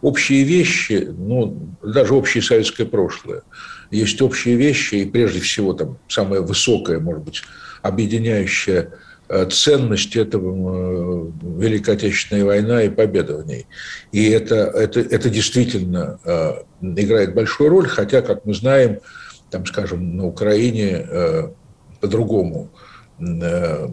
общие 0.04 0.44
вещи, 0.44 1.08
ну, 1.12 1.76
даже 1.82 2.14
общее 2.14 2.44
советское 2.44 2.86
прошлое, 2.86 3.42
есть 3.90 4.22
общие 4.22 4.56
вещи, 4.56 4.96
и 4.96 5.06
прежде 5.10 5.40
всего 5.40 5.74
там 5.74 5.98
самая 6.08 6.42
высокая, 6.42 7.00
может 7.00 7.24
быть, 7.24 7.42
объединяющая 7.84 8.90
э, 9.30 9.46
ценность 9.52 10.16
этого 10.16 11.32
Великой 11.60 11.94
Отечественной 11.94 12.44
война 12.44 12.82
и 12.82 12.90
победа 12.90 13.38
в 13.38 13.46
ней. 13.46 13.68
И 14.12 14.28
это, 14.30 14.56
это, 14.56 15.00
это 15.00 15.30
действительно 15.30 16.20
играет 16.82 17.36
большую 17.36 17.70
роль, 17.70 17.88
хотя, 17.88 18.24
как 18.24 18.46
мы 18.46 18.56
знаем, 18.56 19.00
там, 19.52 19.68
скажем, 19.68 20.18
на 20.18 20.26
Украине 20.26 21.06
по-другому 22.02 22.72
Э, 23.20 23.88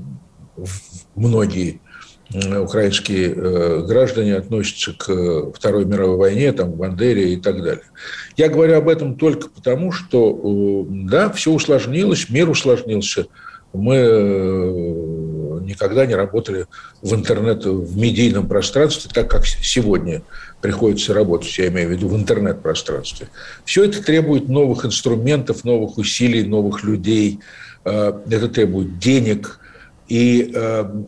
многие 1.14 1.80
украинские 2.32 3.35
э, 3.35 3.87
граждане 3.87 4.37
относятся 4.37 4.92
к 4.92 5.52
Второй 5.52 5.85
мировой 5.85 6.16
войне, 6.16 6.52
там, 6.52 6.73
к 6.73 6.76
Бандере 6.76 7.35
и 7.35 7.37
так 7.37 7.61
далее. 7.61 7.85
Я 8.37 8.49
говорю 8.49 8.78
об 8.78 8.88
этом 8.88 9.16
только 9.16 9.49
потому, 9.49 9.90
что, 9.90 10.87
э, 10.88 10.92
да, 11.09 11.30
все 11.30 11.50
усложнилось, 11.50 12.30
мир 12.30 12.49
усложнился. 12.49 13.26
Мы 13.73 13.97
никогда 15.65 16.07
не 16.07 16.15
работали 16.15 16.67
в 17.03 17.15
интернет, 17.15 17.65
в 17.65 17.97
медийном 17.97 18.49
пространстве, 18.49 19.11
так 19.12 19.31
как 19.31 19.47
сегодня 19.47 20.23
приходится 20.61 21.15
работать, 21.15 21.57
я 21.59 21.69
имею 21.69 21.89
в 21.89 21.93
виду 21.93 22.09
в 22.09 22.17
интернет-пространстве. 22.17 23.29
Все 23.65 23.85
это 23.85 24.03
требует 24.03 24.49
новых 24.49 24.85
инструментов, 24.85 25.65
новых 25.65 25.99
усилий, 25.99 26.43
новых 26.43 26.83
людей. 26.83 27.39
Это 27.85 28.49
требует 28.49 28.99
денег, 28.99 29.61
и 30.09 30.53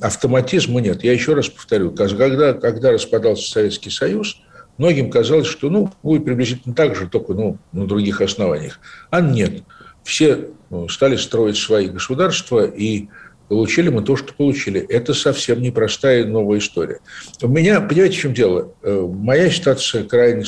автоматизма 0.01 0.81
нет. 0.81 1.03
Я 1.03 1.13
еще 1.13 1.35
раз 1.35 1.49
повторю, 1.49 1.91
когда, 1.91 2.53
когда 2.55 2.93
распадался 2.93 3.51
Советский 3.51 3.91
Союз, 3.91 4.41
многим 4.79 5.11
казалось, 5.11 5.49
что 5.49 5.69
ну, 5.71 5.93
будет 6.05 6.25
приблизительно 6.25 6.75
так 6.75 6.95
же, 6.95 7.09
только 7.09 7.35
ну, 7.35 7.59
на 7.73 7.87
других 7.89 8.21
основаниях. 8.21 8.79
А 9.11 9.21
нет. 9.21 9.65
Все 10.05 10.49
ну, 10.71 10.89
стали 10.89 11.17
строить 11.17 11.57
свои 11.57 11.89
государства, 11.89 12.65
и 12.65 13.09
получили 13.49 13.89
мы 13.89 14.03
то, 14.03 14.17
что 14.17 14.33
получили. 14.35 14.81
Это 14.81 15.15
совсем 15.15 15.61
непростая 15.61 16.25
новая 16.25 16.59
история. 16.59 17.01
У 17.43 17.49
меня, 17.49 17.81
понимаете, 17.81 18.17
в 18.17 18.21
чем 18.21 18.35
дело? 18.35 18.75
Э, 18.83 19.01
моя 19.01 19.51
ситуация 19.51 20.05
крайне 20.05 20.45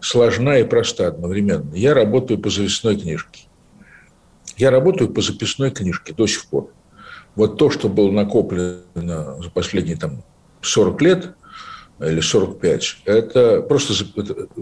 сложна 0.00 0.58
и 0.58 0.64
проста 0.64 1.08
одновременно. 1.08 1.74
Я 1.74 1.94
работаю 1.94 2.38
по 2.38 2.50
записной 2.50 2.98
книжке. 2.98 3.42
Я 4.56 4.70
работаю 4.70 5.10
по 5.10 5.20
записной 5.20 5.70
книжке 5.70 6.12
до 6.12 6.26
сих 6.26 6.46
пор. 6.46 6.72
Вот 7.34 7.58
то, 7.58 7.70
что 7.70 7.88
было 7.88 8.10
накоплено 8.10 8.82
за 8.94 9.50
последние 9.52 9.96
там, 9.96 10.24
40 10.62 11.02
лет, 11.02 11.34
или 12.00 12.20
45, 12.20 12.96
это 13.04 13.62
просто 13.62 13.92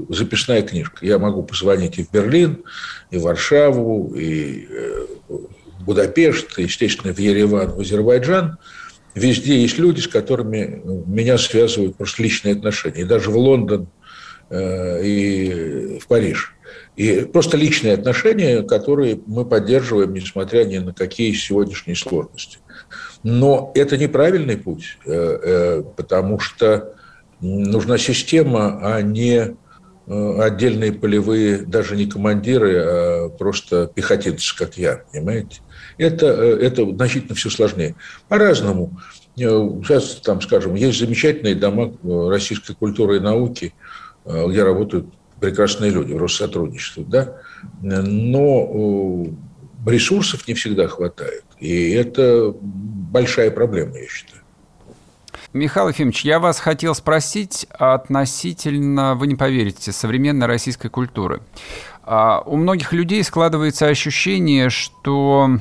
записная 0.08 0.62
книжка. 0.62 1.06
Я 1.06 1.18
могу 1.18 1.42
позвонить 1.42 1.98
и 1.98 2.04
в 2.04 2.10
Берлин, 2.10 2.64
и 3.10 3.18
в 3.18 3.22
Варшаву, 3.22 4.14
и 4.16 4.66
э, 4.68 5.06
в 5.28 5.84
Будапешт, 5.84 6.58
и, 6.58 6.62
естественно, 6.62 7.14
в 7.14 7.18
Ереван, 7.18 7.70
в 7.70 7.80
Азербайджан. 7.80 8.58
Везде 9.14 9.62
есть 9.62 9.78
люди, 9.78 10.00
с 10.00 10.08
которыми 10.08 10.82
меня 11.06 11.38
связывают 11.38 11.96
просто 11.96 12.22
личные 12.22 12.54
отношения. 12.54 13.02
И 13.02 13.04
даже 13.04 13.30
в 13.30 13.36
Лондон, 13.36 13.88
э, 14.50 15.04
и 15.04 15.98
в 16.00 16.08
Париж. 16.08 16.54
И 16.96 17.20
просто 17.20 17.56
личные 17.56 17.94
отношения, 17.94 18.62
которые 18.62 19.20
мы 19.26 19.44
поддерживаем, 19.44 20.12
несмотря 20.12 20.64
ни 20.64 20.78
на 20.78 20.92
какие 20.92 21.32
сегодняшние 21.32 21.94
сложности. 21.94 22.58
Но 23.22 23.70
это 23.76 23.96
неправильный 23.96 24.56
путь, 24.56 24.98
э, 25.06 25.84
потому 25.96 26.40
что 26.40 26.94
нужна 27.40 27.98
система, 27.98 28.78
а 28.82 29.02
не 29.02 29.56
э, 30.06 30.40
отдельные 30.40 30.92
полевые, 30.92 31.58
даже 31.58 31.96
не 31.96 32.06
командиры, 32.06 32.76
а 32.76 33.28
просто 33.28 33.90
пехотинцы, 33.94 34.56
как 34.56 34.76
я, 34.76 35.02
понимаете? 35.12 35.60
Это, 35.98 36.26
э, 36.26 36.58
это 36.62 36.88
значительно 36.90 37.34
все 37.34 37.50
сложнее. 37.50 37.94
По-разному. 38.28 38.98
Э, 39.38 39.48
сейчас, 39.82 40.16
там, 40.16 40.40
скажем, 40.40 40.74
есть 40.74 40.98
замечательные 40.98 41.54
дома 41.54 41.92
российской 42.30 42.74
культуры 42.74 43.16
и 43.16 43.20
науки, 43.20 43.74
где 44.24 44.62
работают 44.62 45.06
прекрасные 45.40 45.90
люди 45.90 46.12
в 46.12 46.18
Россотрудничестве, 46.18 47.04
да? 47.08 47.36
но 47.80 49.24
ресурсов 49.86 50.46
не 50.46 50.54
всегда 50.54 50.88
хватает. 50.88 51.44
И 51.60 51.92
это 51.92 52.54
большая 52.60 53.50
проблема, 53.50 53.96
я 53.96 54.06
считаю. 54.06 54.37
Михаил 55.54 55.88
Ефимович, 55.88 56.26
я 56.26 56.40
вас 56.40 56.60
хотел 56.60 56.94
спросить 56.94 57.66
относительно, 57.70 59.14
вы 59.14 59.26
не 59.28 59.34
поверите, 59.34 59.92
современной 59.92 60.46
российской 60.46 60.88
культуры. 60.88 61.40
А, 62.02 62.42
у 62.44 62.56
многих 62.56 62.92
людей 62.92 63.24
складывается 63.24 63.86
ощущение, 63.86 64.68
что 64.68 65.58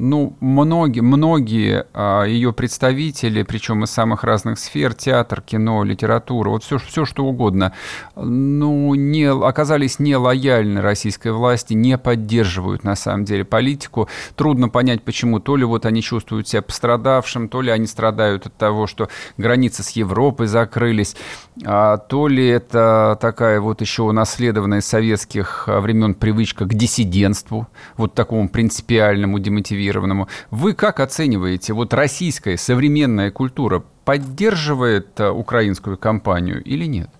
ну, 0.00 0.34
многие, 0.40 1.00
многие 1.00 1.86
а, 1.92 2.24
ее 2.24 2.54
представители, 2.54 3.42
причем 3.42 3.84
из 3.84 3.90
самых 3.90 4.24
разных 4.24 4.58
сфер, 4.58 4.94
театр, 4.94 5.42
кино, 5.42 5.84
литература, 5.84 6.48
вот 6.48 6.64
все, 6.64 6.78
все 6.78 7.04
что 7.04 7.26
угодно, 7.26 7.74
ну, 8.16 8.94
не, 8.94 9.30
оказались 9.30 9.98
не 9.98 10.16
лояльны 10.16 10.80
российской 10.80 11.32
власти, 11.32 11.74
не 11.74 11.98
поддерживают 11.98 12.82
на 12.82 12.96
самом 12.96 13.26
деле 13.26 13.44
политику. 13.44 14.08
Трудно 14.36 14.70
понять, 14.70 15.02
почему. 15.02 15.38
То 15.38 15.56
ли 15.56 15.64
вот 15.64 15.84
они 15.84 16.00
чувствуют 16.00 16.48
себя 16.48 16.62
пострадавшим, 16.62 17.50
то 17.50 17.60
ли 17.60 17.70
они 17.70 17.86
страдают 17.86 18.46
от 18.46 18.56
того, 18.56 18.86
что 18.86 19.10
границы 19.36 19.82
с 19.82 19.90
Европой 19.90 20.46
закрылись, 20.46 21.14
а, 21.62 21.98
то 21.98 22.26
ли 22.26 22.46
это 22.46 23.18
такая 23.20 23.60
вот 23.60 23.82
еще 23.82 24.04
унаследованная 24.04 24.80
советских 24.80 25.64
времен 25.66 26.14
привычка 26.14 26.64
к 26.64 26.72
диссидентству, 26.72 27.68
вот 27.98 28.14
такому 28.14 28.48
принципиальному, 28.48 29.38
демотивированному 29.38 29.89
мотивированному. 29.90 30.28
Вы 30.50 30.74
как 30.74 31.00
оцениваете, 31.00 31.72
вот 31.72 31.94
российская 31.94 32.56
современная 32.56 33.30
культура 33.30 33.84
поддерживает 34.04 35.18
э, 35.18 35.28
украинскую 35.28 35.96
кампанию 35.98 36.62
или 36.62 36.86
нет? 36.86 37.10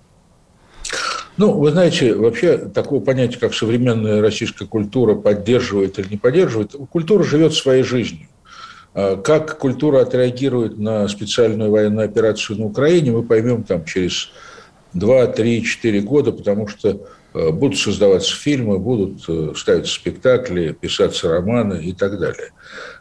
Ну, 1.37 1.53
вы 1.53 1.71
знаете, 1.71 2.15
вообще 2.15 2.59
такого 2.59 3.03
понятия, 3.03 3.39
как 3.39 3.55
современная 3.55 4.21
российская 4.21 4.67
культура 4.67 5.15
поддерживает 5.15 5.99
или 5.99 6.09
не 6.11 6.17
поддерживает, 6.17 6.75
культура 6.91 7.23
живет 7.23 7.55
своей 7.55 7.83
жизнью. 7.83 8.27
А 8.95 9.17
как 9.17 9.59
культура 9.59 10.03
отреагирует 10.03 10.79
на 10.79 11.09
специальную 11.09 11.71
военную 11.71 12.05
операцию 12.07 12.59
на 12.59 12.67
Украине, 12.67 13.13
мы 13.13 13.23
поймем 13.23 13.63
там 13.63 13.85
через 13.85 14.31
2, 14.95 15.29
3, 15.29 15.65
4 15.65 16.01
года, 16.01 16.33
потому 16.33 16.67
что 16.67 17.01
будут 17.33 17.79
создаваться 17.79 18.35
фильмы, 18.35 18.79
будут 18.79 19.23
э, 19.29 19.53
ставиться 19.57 19.95
спектакли, 19.95 20.73
писаться 20.73 21.29
романы 21.29 21.83
и 21.83 21.93
так 21.93 22.19
далее. 22.19 22.51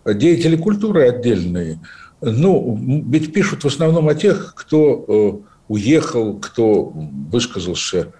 Деятели 0.06 0.56
культуры 0.56 1.08
отдельные, 1.08 1.80
ну, 2.22 2.78
ведь 3.10 3.34
пишут 3.34 3.64
в 3.64 3.68
основном 3.68 4.08
о 4.08 4.16
тех, 4.16 4.54
кто 4.56 5.06
э, 5.08 5.32
уехал, 5.68 6.40
кто 6.40 6.94
высказался 7.32 8.14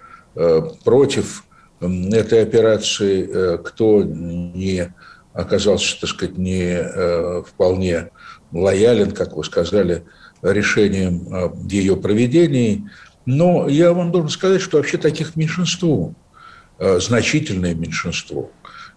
против 0.84 1.44
этой 1.80 2.42
операции, 2.42 3.58
кто 3.64 4.04
не 4.04 4.94
оказался, 5.32 6.00
так 6.00 6.10
сказать, 6.10 6.38
не 6.38 7.42
вполне 7.42 8.10
лоялен, 8.52 9.10
как 9.10 9.36
вы 9.36 9.42
сказали, 9.42 10.04
решением 10.40 11.66
ее 11.68 11.96
проведения. 11.96 12.88
Но 13.32 13.68
я 13.68 13.92
вам 13.92 14.10
должен 14.10 14.28
сказать, 14.28 14.60
что 14.60 14.78
вообще 14.78 14.98
таких 14.98 15.36
меньшинство, 15.36 16.14
э, 16.80 16.98
значительное 16.98 17.74
меньшинство. 17.74 18.50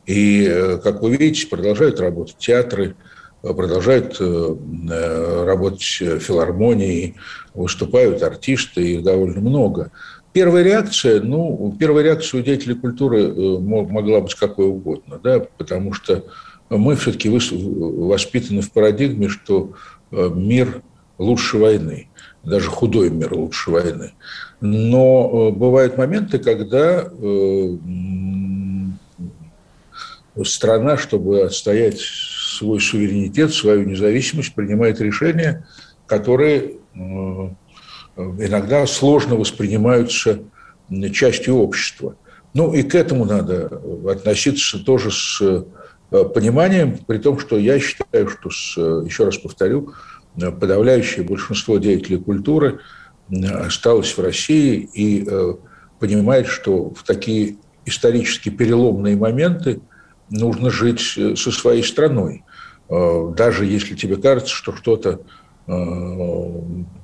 И, 0.08 0.48
э, 0.50 0.80
как 0.84 1.04
вы 1.04 1.16
видите, 1.16 1.46
продолжают 1.46 2.00
работать 2.00 2.38
театры, 2.40 2.96
э, 3.44 3.54
продолжают 3.54 4.20
работать 4.20 5.84
филармонии, 5.84 7.16
выступают 7.54 8.24
артисты, 8.24 8.94
их 8.94 9.04
довольно 9.04 9.40
много. 9.40 9.92
Первая 10.32 10.64
реакция, 10.64 11.22
ну, 11.22 11.76
первая 11.80 12.04
реакция 12.04 12.42
у 12.42 12.44
деятелей 12.44 12.74
культуры 12.74 13.32
могла 13.60 14.22
быть 14.22 14.34
какой 14.34 14.66
угодно, 14.66 15.20
да, 15.24 15.46
потому 15.58 15.94
что 15.94 16.24
мы 16.70 16.96
все-таки 16.96 17.30
воспитаны 17.30 18.62
в 18.62 18.72
парадигме, 18.72 19.28
что 19.28 19.74
мир 20.10 20.82
лучше 21.20 21.58
войны 21.58 22.08
даже 22.44 22.70
худой 22.70 23.10
мир 23.10 23.34
лучше 23.34 23.72
войны. 23.72 24.14
Но 24.60 25.50
э, 25.50 25.56
бывают 25.56 25.98
моменты, 25.98 26.40
когда 26.40 27.06
э, 27.10 27.78
страна, 30.44 30.98
чтобы 30.98 31.44
отстоять 31.44 32.00
свой 32.00 32.80
суверенитет, 32.80 33.54
свою 33.54 33.84
независимость, 33.86 34.54
принимает 34.54 35.00
решения, 35.00 35.66
которые 36.06 36.74
э, 36.94 37.00
иногда 38.16 38.86
сложно 38.88 39.36
воспринимаются 39.36 40.40
частью 41.14 41.56
общества. 41.56 42.16
Ну 42.54 42.74
и 42.74 42.84
к 42.84 42.94
этому 42.94 43.26
надо 43.26 43.82
относиться 44.08 44.78
тоже 44.84 45.10
с 45.12 45.66
пониманием, 46.10 47.00
при 47.08 47.18
том, 47.18 47.40
что 47.40 47.58
я 47.58 47.80
считаю, 47.80 48.30
что, 48.30 48.52
с, 48.52 48.78
еще 48.78 49.26
раз 49.26 49.38
повторю, 49.38 49.94
подавляющее 50.36 51.24
большинство 51.24 51.78
деятелей 51.78 52.18
культуры 52.18 52.80
осталось 53.42 54.16
в 54.18 54.22
России 54.22 54.90
и 54.94 55.26
э, 55.28 55.54
понимает, 56.00 56.48
что 56.48 56.90
в 56.94 57.04
такие 57.04 57.58
исторически 57.86 58.50
переломные 58.50 59.16
моменты 59.16 59.82
нужно 60.30 60.70
жить 60.70 61.14
э, 61.18 61.36
со 61.36 61.52
своей 61.52 61.84
страной. 61.84 62.44
Э, 62.90 63.32
даже 63.36 63.66
если 63.66 63.96
тебе 63.96 64.18
кажется, 64.18 64.54
что 64.54 64.76
что-то 64.76 65.22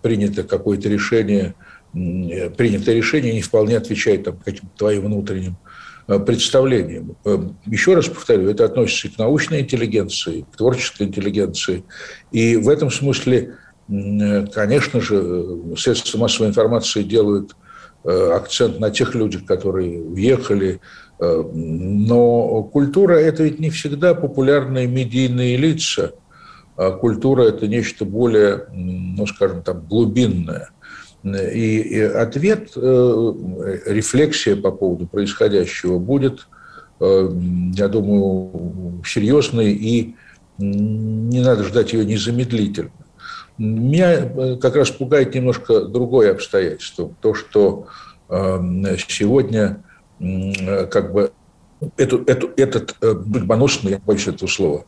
принято 0.02 0.44
какое-то 0.44 0.90
решение, 0.90 1.56
принятое 1.94 2.96
решение 2.96 3.34
не 3.34 3.42
вполне 3.42 3.78
отвечает 3.78 4.26
там, 4.26 4.36
каким-то 4.36 4.78
твоим 4.78 5.04
внутренним 5.06 5.56
представлением. 6.18 7.16
Еще 7.68 7.94
раз 7.94 8.08
повторю, 8.08 8.50
это 8.50 8.66
относится 8.66 9.08
и 9.08 9.12
к 9.12 9.18
научной 9.20 9.62
интеллигенции, 9.62 10.46
к 10.52 10.58
творческой 10.58 11.04
интеллигенции. 11.04 11.84
И 12.32 12.56
в 12.56 12.68
этом 12.68 12.90
смысле, 12.90 13.56
конечно 13.88 15.02
же, 15.02 15.76
средства 15.78 16.18
массовой 16.18 16.50
информации 16.50 17.04
делают 17.04 17.56
э, 18.04 18.32
акцент 18.34 18.80
на 18.80 18.90
тех 18.90 19.14
людях, 19.14 19.46
которые 19.46 20.02
уехали. 20.02 20.80
Э, 21.20 21.44
но 21.54 22.64
культура– 22.64 23.14
это 23.16 23.44
ведь 23.44 23.60
не 23.60 23.70
всегда 23.70 24.16
популярные 24.16 24.88
медийные 24.88 25.58
лица. 25.58 26.14
а 26.76 26.92
культура– 26.92 27.44
это 27.50 27.68
нечто 27.68 28.06
более, 28.06 28.66
ну, 28.74 29.28
скажем 29.28 29.62
так, 29.62 29.88
глубинное. 29.88 30.70
И, 31.24 32.00
ответ, 32.00 32.72
э, 32.76 33.34
рефлексия 33.88 34.56
по 34.56 34.72
поводу 34.72 35.06
происходящего 35.06 36.00
будет, 36.00 36.48
э, 37.02 37.30
я 37.74 37.90
думаю, 37.90 39.02
серьезной 39.06 39.72
и 39.74 40.16
не 40.58 41.42
надо 41.42 41.64
ждать 41.66 41.92
ее 41.92 42.06
незамедлительно. 42.06 42.92
Меня 43.58 44.14
э, 44.14 44.58
как 44.62 44.78
раз 44.78 44.92
пугает 44.92 45.36
немножко 45.36 45.82
другое 45.82 46.32
обстоятельство. 46.32 47.14
То, 47.22 47.34
что 47.34 47.88
сегодня 49.08 49.84
как 50.20 51.12
бы 51.12 51.32
эту, 51.98 52.24
эту, 52.26 52.52
этот 52.58 52.96
судьбоносный, 53.02 53.94
я 53.94 53.98
боюсь 53.98 54.28
этого 54.28 54.48
слова, 54.48 54.86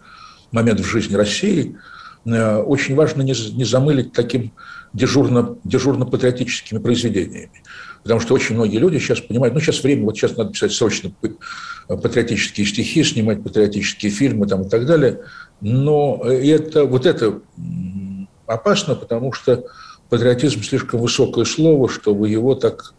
момент 0.51 0.79
в 0.79 0.85
жизни 0.85 1.15
России 1.15 1.75
очень 2.23 2.93
важно 2.93 3.23
не 3.23 3.63
замылить 3.63 4.13
таким 4.13 4.51
дежурно, 4.93 5.57
дежурно-патриотическими 5.63 6.79
произведениями. 6.79 7.63
Потому 8.03 8.19
что 8.19 8.33
очень 8.33 8.55
многие 8.55 8.77
люди 8.77 8.97
сейчас 8.97 9.19
понимают, 9.21 9.53
ну, 9.53 9.59
сейчас 9.59 9.83
время, 9.83 10.05
вот 10.05 10.17
сейчас 10.17 10.35
надо 10.35 10.51
писать 10.51 10.71
срочно 10.71 11.11
патриотические 11.87 12.65
стихи, 12.65 13.03
снимать 13.03 13.43
патриотические 13.43 14.11
фильмы 14.11 14.47
там, 14.47 14.63
и 14.63 14.69
так 14.69 14.85
далее. 14.85 15.21
Но 15.61 16.21
это, 16.23 16.85
вот 16.85 17.05
это 17.05 17.41
опасно, 18.47 18.95
потому 18.95 19.33
что 19.33 19.65
патриотизм 20.09 20.63
слишком 20.63 20.99
высокое 20.99 21.45
слово, 21.45 21.89
чтобы 21.89 22.27
его 22.27 22.55
так 22.55 22.93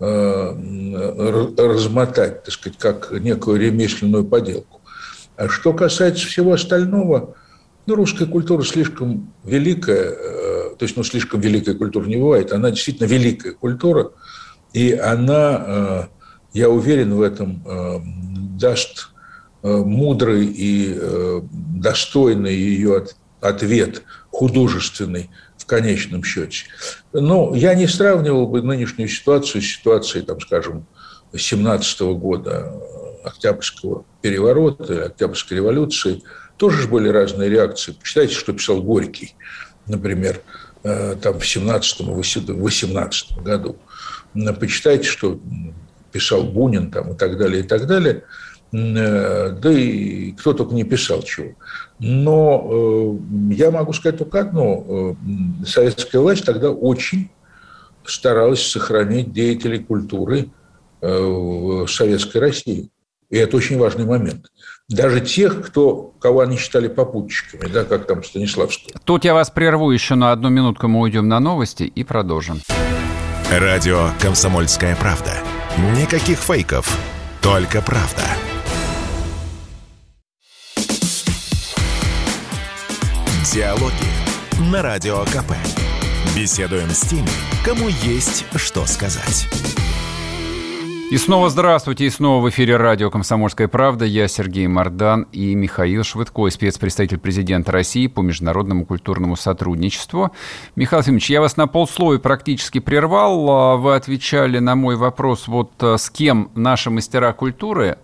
э, 0.00 1.52
размотать, 1.58 2.44
так 2.44 2.54
сказать, 2.54 2.78
как 2.78 3.10
некую 3.12 3.60
ремесленную 3.60 4.24
поделку. 4.24 4.80
А 5.36 5.48
что 5.48 5.72
касается 5.72 6.26
всего 6.26 6.52
остального, 6.52 7.34
ну, 7.86 7.94
русская 7.94 8.26
культура 8.26 8.62
слишком 8.62 9.32
великая, 9.44 10.12
э, 10.12 10.45
то 10.78 10.84
есть, 10.84 10.96
ну, 10.96 11.04
слишком 11.04 11.40
великая 11.40 11.74
культура 11.74 12.06
не 12.06 12.16
бывает, 12.16 12.52
она 12.52 12.70
действительно 12.70 13.06
великая 13.06 13.52
культура, 13.52 14.12
и 14.72 14.92
она, 14.92 15.64
э, 15.66 16.02
я 16.52 16.70
уверен 16.70 17.14
в 17.14 17.22
этом, 17.22 17.62
э, 17.66 18.00
даст 18.58 19.10
мудрый 19.62 20.46
и 20.46 20.96
достойный 21.50 22.54
ее 22.54 23.04
ответ, 23.40 24.04
художественный 24.30 25.28
в 25.58 25.66
конечном 25.66 26.22
счете. 26.22 26.66
Но 27.12 27.52
я 27.52 27.74
не 27.74 27.88
сравнивал 27.88 28.46
бы 28.46 28.62
нынешнюю 28.62 29.08
ситуацию 29.08 29.62
с 29.62 29.66
ситуацией, 29.66 30.24
там, 30.24 30.40
скажем, 30.40 30.86
17 31.34 32.14
года 32.14 32.72
Октябрьского 33.24 34.04
переворота, 34.22 35.06
Октябрьской 35.06 35.56
революции– 35.56 36.22
тоже 36.56 36.82
же 36.82 36.88
были 36.88 37.08
разные 37.08 37.50
реакции. 37.50 37.92
Почитайте, 37.92 38.34
что 38.34 38.52
писал 38.52 38.82
Горький, 38.82 39.34
например, 39.86 40.36
э, 40.36 40.40
там 41.22 41.38
в 41.38 41.42
17-18 41.42 43.42
году. 43.42 43.76
Почитайте, 44.60 45.08
что 45.08 45.40
писал 46.12 46.44
Бунин 46.44 46.90
там, 46.90 47.12
и 47.12 47.16
так 47.16 47.38
далее, 47.38 47.60
и 47.60 47.66
так 47.66 47.86
далее. 47.86 48.24
Э, 48.72 49.50
да 49.50 49.72
и 49.72 50.32
кто 50.32 50.52
только 50.52 50.74
не 50.74 50.84
писал 50.84 51.22
чего. 51.22 51.54
Но 51.98 52.68
э, 52.70 53.16
я 53.54 53.70
могу 53.70 53.92
сказать 53.92 54.18
только 54.18 54.40
одно. 54.40 55.16
Советская 55.66 56.20
власть 56.20 56.44
тогда 56.44 56.70
очень 56.70 57.30
старалась 58.04 58.62
сохранить 58.62 59.32
деятелей 59.32 59.80
культуры 59.80 60.50
в 61.00 61.88
Советской 61.88 62.38
России. 62.38 62.90
И 63.30 63.36
это 63.36 63.56
очень 63.56 63.78
важный 63.78 64.04
момент. 64.04 64.52
Даже 64.88 65.20
тех, 65.20 65.66
кто, 65.66 66.14
кого 66.20 66.40
они 66.40 66.56
считали 66.56 66.86
попутчиками, 66.86 67.68
да, 67.68 67.84
как 67.84 68.06
там 68.06 68.22
Станиславский. 68.22 68.94
Тут 69.04 69.24
я 69.24 69.34
вас 69.34 69.50
прерву 69.50 69.90
еще 69.90 70.14
на 70.14 70.30
одну 70.30 70.48
минутку, 70.48 70.86
мы 70.86 71.00
уйдем 71.00 71.26
на 71.26 71.40
новости 71.40 71.82
и 71.82 72.04
продолжим. 72.04 72.60
Радио 73.50 74.10
«Комсомольская 74.20 74.94
правда». 74.94 75.32
Никаких 75.96 76.38
фейков, 76.38 76.96
только 77.42 77.82
правда. 77.82 78.22
Диалоги 83.52 84.70
на 84.70 84.82
Радио 84.82 85.24
КП. 85.24 85.52
Беседуем 86.36 86.90
с 86.90 87.00
теми, 87.00 87.28
кому 87.64 87.88
есть 87.88 88.44
что 88.54 88.86
сказать. 88.86 89.48
И 91.08 91.18
снова 91.18 91.50
здравствуйте, 91.50 92.06
и 92.06 92.10
снова 92.10 92.42
в 92.42 92.50
эфире 92.50 92.76
радио 92.76 93.10
«Комсомольская 93.10 93.68
правда». 93.68 94.04
Я 94.04 94.26
Сергей 94.26 94.66
Мордан 94.66 95.28
и 95.30 95.54
Михаил 95.54 96.02
Швыдко, 96.02 96.50
спецпредставитель 96.50 97.18
президента 97.18 97.70
России 97.70 98.08
по 98.08 98.22
международному 98.22 98.84
культурному 98.84 99.36
сотрудничеству. 99.36 100.32
Михаил 100.74 101.02
Ефимович, 101.02 101.30
я 101.30 101.40
вас 101.40 101.56
на 101.56 101.68
полслоя 101.68 102.18
практически 102.18 102.80
прервал. 102.80 103.48
А 103.48 103.76
вы 103.76 103.94
отвечали 103.94 104.58
на 104.58 104.74
мой 104.74 104.96
вопрос, 104.96 105.46
вот 105.46 105.70
э, 105.80 105.96
с 105.96 106.10
кем 106.10 106.50
наши 106.56 106.90
мастера 106.90 107.32
культуры 107.32 107.98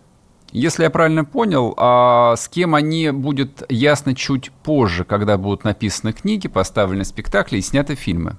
если 0.52 0.82
я 0.82 0.90
правильно 0.90 1.24
понял, 1.24 1.72
а 1.78 2.36
с 2.36 2.46
кем 2.46 2.74
они 2.74 3.10
будут 3.10 3.62
ясно 3.70 4.14
чуть 4.14 4.50
позже, 4.50 5.04
когда 5.04 5.38
будут 5.38 5.64
написаны 5.64 6.12
книги, 6.12 6.46
поставлены 6.46 7.06
спектакли 7.06 7.56
и 7.56 7.62
сняты 7.62 7.94
фильмы. 7.94 8.36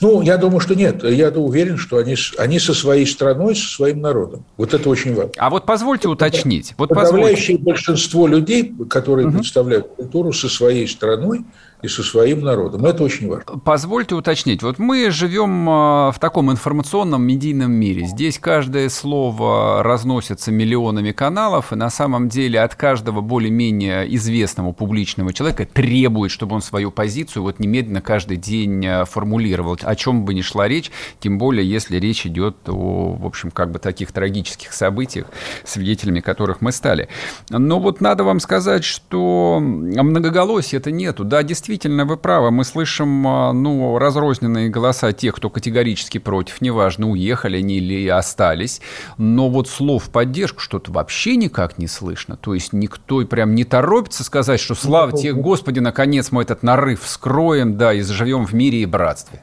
Ну, 0.00 0.22
я 0.22 0.36
думаю, 0.36 0.60
что 0.60 0.74
нет. 0.74 1.04
Я 1.04 1.28
уверен, 1.30 1.76
что 1.76 1.98
они, 1.98 2.16
они 2.38 2.58
со 2.58 2.74
своей 2.74 3.06
страной, 3.06 3.54
со 3.54 3.68
своим 3.68 4.00
народом. 4.00 4.44
Вот 4.56 4.74
это 4.74 4.88
очень 4.88 5.14
важно. 5.14 5.32
А 5.36 5.50
вот 5.50 5.66
позвольте 5.66 6.08
уточнить. 6.08 6.74
Вот 6.78 6.88
Подавляющее 6.88 7.58
позвольте. 7.58 7.64
большинство 7.64 8.26
людей, 8.26 8.74
которые 8.88 9.28
угу. 9.28 9.38
представляют 9.38 9.88
культуру, 9.88 10.32
со 10.32 10.48
своей 10.48 10.88
страной 10.88 11.44
и 11.82 11.88
со 11.88 12.02
своим 12.02 12.40
народом. 12.40 12.84
Это 12.84 13.04
очень 13.04 13.28
важно. 13.28 13.58
Позвольте 13.58 14.16
уточнить. 14.16 14.62
Вот 14.62 14.78
мы 14.78 15.10
живем 15.10 15.68
а, 15.70 16.10
в 16.10 16.18
таком 16.18 16.50
информационном 16.50 17.22
медийном 17.22 17.70
мире. 17.70 18.06
Здесь 18.06 18.38
каждое 18.38 18.88
слово 18.88 19.82
разносится 19.84 20.50
миллионами 20.50 21.12
каналов, 21.12 21.72
и 21.72 21.76
на 21.76 21.88
самом 21.88 22.28
деле 22.28 22.60
от 22.60 22.74
каждого 22.74 23.20
более-менее 23.20 24.12
известного 24.16 24.72
публичного 24.72 25.32
человека 25.32 25.66
требует, 25.66 26.32
чтобы 26.32 26.56
он 26.56 26.62
свою 26.62 26.90
позицию 26.90 27.44
вот 27.44 27.60
немедленно 27.60 28.00
каждый 28.00 28.38
день 28.38 28.84
а, 28.84 29.04
формулировал, 29.04 29.78
о 29.80 29.94
чем 29.94 30.24
бы 30.24 30.34
ни 30.34 30.40
шла 30.40 30.66
речь, 30.66 30.90
тем 31.20 31.38
более 31.38 31.68
если 31.68 31.98
речь 31.98 32.26
идет 32.26 32.56
о, 32.68 33.16
в 33.20 33.24
общем, 33.24 33.52
как 33.52 33.70
бы 33.70 33.78
таких 33.78 34.10
трагических 34.10 34.72
событиях, 34.72 35.26
свидетелями 35.64 36.20
которых 36.20 36.60
мы 36.60 36.72
стали. 36.72 37.08
Но 37.50 37.78
вот 37.78 38.00
надо 38.00 38.24
вам 38.24 38.40
сказать, 38.40 38.82
что 38.82 39.60
многоголосия 39.60 40.80
это 40.80 40.90
нету. 40.90 41.24
Да, 41.24 41.44
действительно, 41.44 41.67
действительно, 41.68 42.06
вы 42.06 42.16
правы. 42.16 42.50
Мы 42.50 42.64
слышим 42.64 43.26
а, 43.28 43.52
ну, 43.52 43.98
разрозненные 43.98 44.70
голоса 44.70 45.12
тех, 45.12 45.36
кто 45.36 45.50
категорически 45.50 46.16
против. 46.16 46.62
Неважно, 46.62 47.10
уехали 47.10 47.58
они 47.58 47.76
или 47.76 48.08
остались. 48.08 48.80
Но 49.18 49.50
вот 49.50 49.68
слов 49.68 50.08
поддержку 50.08 50.60
что-то 50.60 50.90
вообще 50.92 51.36
никак 51.36 51.76
не 51.76 51.86
слышно. 51.86 52.38
То 52.38 52.54
есть 52.54 52.72
никто 52.72 53.20
и 53.20 53.26
прям 53.26 53.54
не 53.54 53.64
торопится 53.64 54.24
сказать, 54.24 54.60
что 54.60 54.74
слава 54.74 55.12
тебе, 55.12 55.34
Господи, 55.34 55.80
наконец 55.80 56.32
мы 56.32 56.40
этот 56.42 56.62
нарыв 56.62 57.02
вскроем, 57.02 57.76
да, 57.76 57.92
и 57.92 58.00
заживем 58.00 58.46
в 58.46 58.54
мире 58.54 58.80
и 58.80 58.86
братстве. 58.86 59.42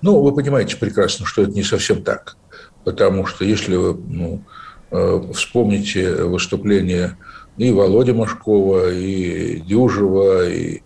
Ну, 0.00 0.22
вы 0.22 0.34
понимаете 0.34 0.78
прекрасно, 0.78 1.26
что 1.26 1.42
это 1.42 1.52
не 1.52 1.62
совсем 1.62 2.02
так. 2.02 2.36
Потому 2.84 3.26
что 3.26 3.44
если 3.44 3.76
вы 3.76 4.00
ну, 4.08 4.42
э, 4.90 5.22
вспомните 5.34 6.24
выступление 6.24 7.18
и 7.58 7.70
Володи 7.70 8.12
Машкова, 8.12 8.90
и 8.90 9.60
Дюжева, 9.60 10.48
и 10.48 10.80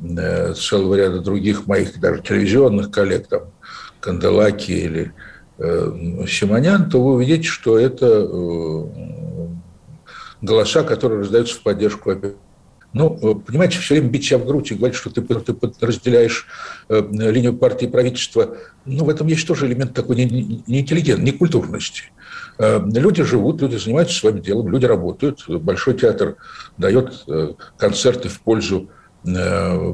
целого 0.00 0.94
ряда 0.94 1.20
других 1.20 1.66
моих 1.66 1.98
даже 1.98 2.22
телевизионных 2.22 2.90
коллег, 2.90 3.26
там, 3.28 3.52
Канделаки 4.00 4.72
или 4.72 5.12
э, 5.58 6.24
Симонян, 6.28 6.88
то 6.88 7.02
вы 7.02 7.14
увидите, 7.14 7.48
что 7.48 7.78
это 7.78 8.06
э, 8.06 8.84
голоса, 10.40 10.84
которые 10.84 11.20
раздаются 11.20 11.56
в 11.56 11.62
поддержку 11.62 12.12
ну, 12.94 13.10
понимаете, 13.34 13.78
все 13.78 13.94
время 13.94 14.08
бить 14.08 14.24
себя 14.24 14.38
в 14.38 14.46
грудь 14.46 14.70
и 14.72 14.74
говорить, 14.74 14.96
что 14.96 15.10
ты, 15.10 15.20
ты 15.20 15.54
разделяешь 15.86 16.46
э, 16.88 17.02
линию 17.10 17.54
партии 17.54 17.84
и 17.84 17.90
правительства, 17.90 18.56
ну, 18.86 19.04
в 19.04 19.10
этом 19.10 19.26
есть 19.26 19.46
тоже 19.46 19.66
элемент 19.66 19.92
такой 19.92 20.16
неинтеллигентной, 20.16 21.24
не 21.26 21.32
некультурности. 21.32 22.04
Э, 22.56 22.80
люди 22.82 23.22
живут, 23.24 23.60
люди 23.60 23.76
занимаются 23.76 24.18
своим 24.18 24.40
делом, 24.40 24.68
люди 24.68 24.86
работают. 24.86 25.46
Большой 25.46 25.98
театр 25.98 26.36
дает 26.78 27.24
э, 27.26 27.52
концерты 27.76 28.30
в 28.30 28.40
пользу 28.40 28.88
Э, 28.88 28.97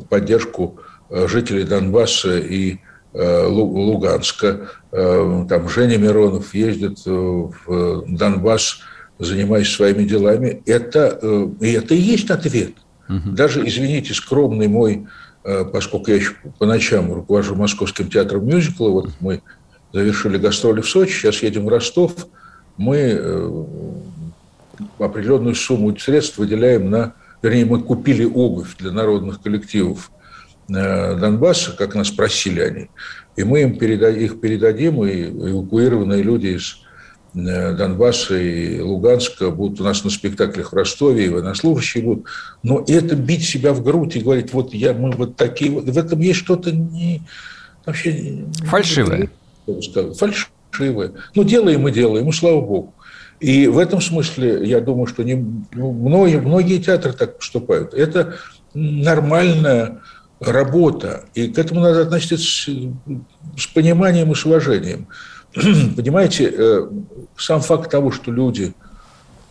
поддержку 0.08 0.78
э, 1.10 1.26
жителей 1.28 1.64
Донбасса 1.64 2.38
и 2.38 2.78
э, 3.12 3.46
Луганска. 3.46 4.68
Там 4.90 5.68
Женя 5.68 5.98
Миронов 5.98 6.54
ездит 6.54 7.04
в 7.04 8.04
Донбасс, 8.06 8.78
занимаясь 9.18 9.72
своими 9.72 10.04
делами. 10.04 10.62
Это, 10.66 11.18
и 11.60 11.72
это 11.72 11.94
и 11.94 11.98
есть 11.98 12.30
ответ. 12.30 12.74
Угу. 13.08 13.30
Даже, 13.32 13.66
извините, 13.66 14.14
скромный 14.14 14.68
мой, 14.68 15.06
поскольку 15.42 16.10
я 16.10 16.16
еще 16.16 16.34
по 16.58 16.66
ночам 16.66 17.12
руковожу 17.12 17.56
Московским 17.56 18.08
театром 18.08 18.46
мюзикла, 18.46 18.88
вот 18.90 19.10
мы 19.20 19.42
завершили 19.92 20.38
гастроли 20.38 20.80
в 20.80 20.88
Сочи, 20.88 21.12
сейчас 21.12 21.42
едем 21.42 21.66
в 21.66 21.68
Ростов, 21.68 22.28
мы 22.76 23.66
определенную 24.98 25.54
сумму 25.54 25.96
средств 25.98 26.38
выделяем 26.38 26.90
на 26.90 27.14
вернее, 27.44 27.66
мы 27.66 27.80
купили 27.80 28.24
обувь 28.24 28.76
для 28.78 28.90
народных 28.90 29.42
коллективов 29.42 30.10
Донбасса, 30.66 31.72
как 31.72 31.94
нас 31.94 32.10
просили 32.10 32.60
они, 32.60 32.90
и 33.36 33.44
мы 33.44 33.62
им 33.62 33.78
переда 33.78 34.08
их 34.08 34.40
передадим, 34.40 35.04
и 35.04 35.24
эвакуированные 35.24 36.22
люди 36.22 36.56
из 36.56 36.78
Донбасса 37.34 38.38
и 38.38 38.80
Луганска 38.80 39.50
будут 39.50 39.80
у 39.80 39.84
нас 39.84 40.04
на 40.04 40.10
спектаклях 40.10 40.72
в 40.72 40.74
Ростове, 40.74 41.26
и 41.26 41.28
военнослужащие 41.28 42.02
будут. 42.02 42.26
Но 42.62 42.82
это 42.88 43.14
бить 43.14 43.44
себя 43.44 43.74
в 43.74 43.82
грудь 43.82 44.16
и 44.16 44.20
говорить, 44.20 44.52
вот 44.54 44.72
я, 44.72 44.94
мы 44.94 45.10
вот 45.10 45.36
такие, 45.36 45.70
вот, 45.70 45.84
в 45.84 45.98
этом 45.98 46.20
есть 46.20 46.38
что-то 46.38 46.72
не... 46.72 47.22
Вообще... 47.84 48.46
Фальшивое. 48.64 49.28
Фальшивое. 49.66 51.12
Ну, 51.34 51.44
делаем 51.44 51.82
мы 51.82 51.90
делаем, 51.90 52.28
и 52.28 52.32
слава 52.32 52.60
богу. 52.62 52.94
И 53.40 53.66
в 53.66 53.78
этом 53.78 54.00
смысле, 54.00 54.66
я 54.66 54.80
думаю, 54.80 55.06
что 55.06 55.22
не, 55.22 55.34
ну, 55.72 55.92
многие, 55.92 56.40
многие 56.40 56.78
театры 56.78 57.12
так 57.12 57.38
поступают. 57.38 57.92
Это 57.94 58.36
нормальная 58.74 60.00
работа, 60.40 61.24
и 61.34 61.48
к 61.48 61.58
этому 61.58 61.80
надо 61.80 62.02
относиться 62.02 62.38
с, 62.38 62.68
с 63.56 63.66
пониманием 63.68 64.32
и 64.32 64.34
с 64.34 64.44
уважением. 64.44 65.08
Понимаете, 65.96 66.52
э, 66.52 66.88
сам 67.36 67.60
факт 67.60 67.90
того, 67.90 68.10
что 68.10 68.30
люди 68.30 68.74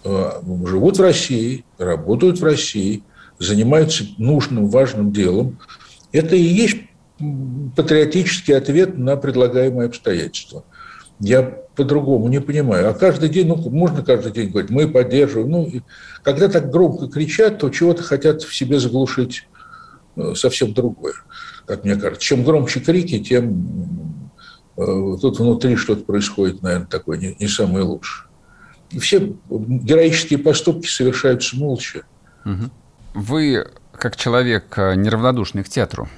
э, 0.03 0.31
живут 0.65 0.97
в 0.97 1.01
России, 1.01 1.65
работают 1.77 2.39
в 2.39 2.43
России, 2.43 3.03
занимаются 3.39 4.05
нужным, 4.17 4.67
важным 4.67 5.11
делом, 5.11 5.59
это 6.11 6.35
и 6.35 6.43
есть 6.43 6.77
патриотический 7.75 8.55
ответ 8.55 8.97
на 8.97 9.15
предлагаемые 9.15 9.87
обстоятельства. 9.87 10.63
Я 11.19 11.41
по-другому 11.75 12.27
не 12.27 12.41
понимаю. 12.41 12.89
А 12.89 12.93
каждый 12.93 13.29
день, 13.29 13.47
ну, 13.47 13.55
можно 13.69 14.03
каждый 14.03 14.31
день 14.31 14.49
говорить, 14.49 14.71
мы 14.71 14.87
поддерживаем. 14.87 15.49
Ну, 15.49 15.71
когда 16.23 16.47
так 16.47 16.69
громко 16.69 17.07
кричат, 17.07 17.59
то 17.59 17.69
чего-то 17.69 18.03
хотят 18.03 18.43
в 18.43 18.55
себе 18.55 18.79
заглушить 18.79 19.47
э, 20.15 20.33
совсем 20.35 20.73
другое, 20.73 21.13
как 21.65 21.83
мне 21.83 21.95
кажется. 21.95 22.21
Чем 22.21 22.43
громче 22.43 22.79
крики, 22.79 23.19
тем 23.19 24.13
Э, 24.75 25.17
тут 25.21 25.39
внутри 25.39 25.75
что-то 25.75 26.03
происходит, 26.03 26.61
наверное, 26.61 26.87
такое 26.87 27.17
не, 27.17 27.35
не 27.39 27.47
самое 27.47 27.85
лучшее. 27.85 28.27
Все 28.99 29.33
героические 29.49 30.39
поступки 30.39 30.87
совершаются 30.87 31.55
молча. 31.57 32.03
Вы, 33.13 33.67
как 33.93 34.15
человек 34.15 34.77
э, 34.77 34.95
неравнодушный 34.95 35.63
к 35.63 35.69
театру, 35.69 36.09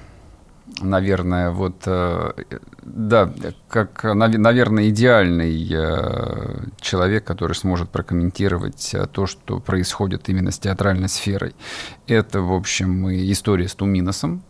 наверное, 0.82 1.52
вот, 1.52 1.84
э, 1.86 2.32
да, 2.84 3.34
как, 3.70 4.04
наверное, 4.04 4.90
идеальный 4.90 5.68
человек, 6.80 7.24
который 7.24 7.54
сможет 7.54 7.90
прокомментировать 7.90 8.96
то, 9.12 9.26
что 9.26 9.60
происходит 9.60 10.30
именно 10.30 10.52
с 10.52 10.60
театральной 10.60 11.10
сферой. 11.10 11.56
Это, 12.08 12.42
в 12.42 12.54
общем, 12.54 13.10
история 13.10 13.68
с 13.68 13.76
Туминосом, 13.76 14.44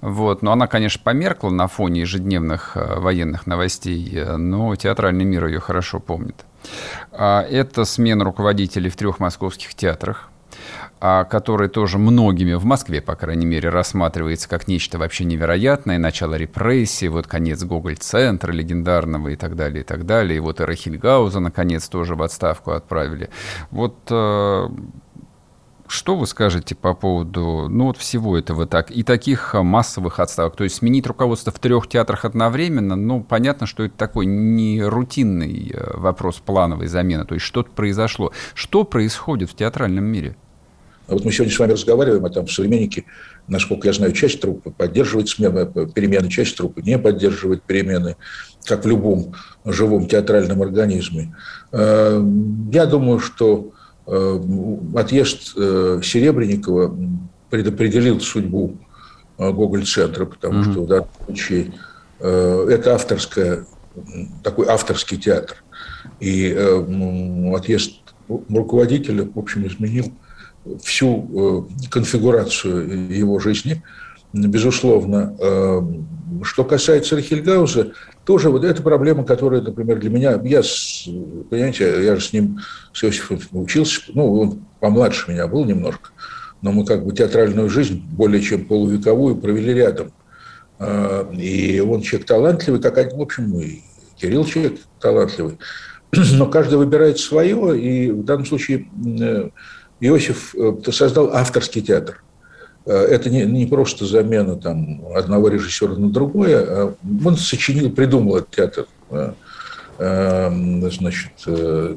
вот. 0.00 0.42
Но 0.42 0.52
она, 0.52 0.66
конечно, 0.66 1.00
померкла 1.02 1.50
на 1.50 1.66
фоне 1.68 2.02
ежедневных 2.02 2.76
э, 2.76 2.98
военных 2.98 3.46
новостей, 3.46 4.10
э, 4.14 4.36
но 4.36 4.74
театральный 4.76 5.24
мир 5.24 5.46
ее 5.46 5.60
хорошо 5.60 6.00
помнит. 6.00 6.44
А, 7.12 7.42
это 7.42 7.84
смена 7.84 8.24
руководителей 8.24 8.90
в 8.90 8.96
трех 8.96 9.18
московских 9.18 9.74
театрах, 9.74 10.30
который 10.98 11.68
тоже 11.68 11.98
многими 11.98 12.54
в 12.54 12.64
Москве, 12.64 13.00
по 13.00 13.14
крайней 13.16 13.46
мере, 13.46 13.68
рассматривается 13.68 14.48
как 14.48 14.66
нечто 14.66 14.98
вообще 14.98 15.24
невероятное, 15.24 15.98
начало 15.98 16.36
репрессий, 16.36 17.08
вот 17.08 17.26
конец 17.26 17.62
Гоголь-центра 17.62 18.50
легендарного 18.50 19.28
и 19.28 19.36
так 19.36 19.56
далее, 19.56 19.82
и 19.82 19.84
так 19.84 20.06
далее. 20.06 20.38
И 20.38 20.40
вот 20.40 20.60
Эра 20.60 20.74
Хильгауза, 20.74 21.40
наконец, 21.40 21.88
тоже 21.88 22.14
в 22.14 22.22
отставку 22.22 22.70
отправили. 22.72 23.30
Вот 23.70 23.96
э, 24.10 24.68
что 25.88 26.16
вы 26.16 26.26
скажете 26.26 26.74
по 26.74 26.94
поводу 26.94 27.68
ну, 27.68 27.86
вот 27.86 27.96
всего 27.96 28.36
этого 28.36 28.66
так 28.66 28.90
и 28.90 29.02
таких 29.02 29.54
а, 29.54 29.62
массовых 29.62 30.18
отставок? 30.18 30.56
То 30.56 30.64
есть 30.64 30.76
сменить 30.76 31.06
руководство 31.06 31.52
в 31.52 31.58
трех 31.58 31.88
театрах 31.88 32.24
одновременно, 32.24 32.96
ну, 32.96 33.22
понятно, 33.22 33.66
что 33.66 33.84
это 33.84 33.96
такой 33.96 34.26
не 34.26 34.82
рутинный 34.82 35.72
э, 35.72 35.96
вопрос 35.96 36.36
плановой 36.36 36.86
замены, 36.86 37.24
то 37.24 37.34
есть 37.34 37.46
что-то 37.46 37.70
произошло. 37.70 38.32
Что 38.54 38.84
происходит 38.84 39.50
в 39.50 39.54
театральном 39.54 40.04
мире? 40.04 40.36
А 41.08 41.12
вот 41.14 41.24
мы 41.24 41.32
сегодня 41.32 41.54
с 41.54 41.58
вами 41.58 41.72
разговариваем, 41.72 42.24
а 42.24 42.30
там 42.30 42.48
современники, 42.48 43.04
насколько 43.48 43.88
я 43.88 43.92
знаю, 43.92 44.12
часть 44.12 44.40
труппы 44.40 44.70
поддерживает 44.70 45.28
смены, 45.28 45.70
э, 45.74 45.86
перемены, 45.94 46.28
часть 46.28 46.56
труппы 46.56 46.82
не 46.82 46.98
поддерживает 46.98 47.62
перемены, 47.62 48.16
как 48.64 48.84
в 48.84 48.88
любом 48.88 49.34
живом 49.64 50.08
театральном 50.08 50.62
организме. 50.62 51.34
Э, 51.72 52.20
я 52.72 52.86
думаю, 52.86 53.20
что 53.20 53.72
Э, 54.06 54.40
отъезд 54.94 55.54
Серебренникова 55.54 56.96
предопределил 57.50 58.20
судьбу 58.20 58.76
Гоголь-центра, 59.38 60.26
потому 60.26 60.60
mm-hmm. 60.60 60.72
что 60.72 60.82
в 60.82 60.86
данном 60.86 61.08
случае 61.24 61.72
это 62.18 62.94
авторская, 62.94 63.66
такой 64.42 64.66
авторский 64.68 65.18
театр. 65.18 65.62
И 66.20 66.50
отъезд 67.54 68.00
руководителя, 68.28 69.24
в 69.24 69.38
общем, 69.38 69.66
изменил 69.66 70.12
всю 70.82 71.68
конфигурацию 71.90 73.12
его 73.12 73.38
жизни, 73.38 73.82
безусловно. 74.32 75.36
Что 76.42 76.64
касается 76.64 77.16
Рахильгауза, 77.16 77.92
тоже 78.26 78.50
вот 78.50 78.64
эта 78.64 78.82
проблема, 78.82 79.24
которая, 79.24 79.60
например, 79.60 80.00
для 80.00 80.10
меня, 80.10 80.32
я, 80.32 80.62
понимаете, 81.48 82.04
я 82.04 82.16
же 82.16 82.20
с 82.22 82.32
ним, 82.32 82.58
с 82.92 83.04
Иосифом 83.04 83.38
учился, 83.52 84.00
ну, 84.14 84.40
он 84.40 84.60
помладше 84.80 85.30
меня 85.30 85.46
был 85.46 85.64
немножко, 85.64 86.10
но 86.60 86.72
мы 86.72 86.84
как 86.84 87.04
бы 87.04 87.14
театральную 87.14 87.70
жизнь 87.70 88.02
более 88.10 88.42
чем 88.42 88.64
полувековую 88.64 89.36
провели 89.36 89.72
рядом. 89.72 90.12
А, 90.78 91.30
и 91.32 91.78
он 91.78 92.02
человек 92.02 92.26
талантливый, 92.26 92.80
как, 92.80 93.12
в 93.12 93.20
общем, 93.20 93.60
и 93.60 93.82
Кирилл 94.16 94.44
человек 94.44 94.80
талантливый. 95.00 95.58
Но 96.32 96.46
каждый 96.46 96.78
выбирает 96.78 97.18
свое, 97.18 97.80
и 97.80 98.10
в 98.10 98.24
данном 98.24 98.46
случае 98.46 98.88
э, 99.20 99.50
Иосиф 100.00 100.54
э, 100.54 100.74
создал 100.90 101.30
авторский 101.32 101.82
театр. 101.82 102.22
Э, 102.86 102.92
это 102.92 103.28
не, 103.28 103.44
не 103.44 103.66
просто 103.66 104.06
замена 104.06 104.56
там, 104.56 105.04
одного 105.14 105.48
режиссера 105.48 105.94
на 105.94 106.10
другое. 106.10 106.64
А 106.66 106.94
он 107.24 107.36
сочинил, 107.36 107.90
придумал 107.90 108.36
этот 108.38 108.50
театр. 108.50 108.86
Э, 109.98 110.50
значит, 110.90 111.32
э, 111.46 111.96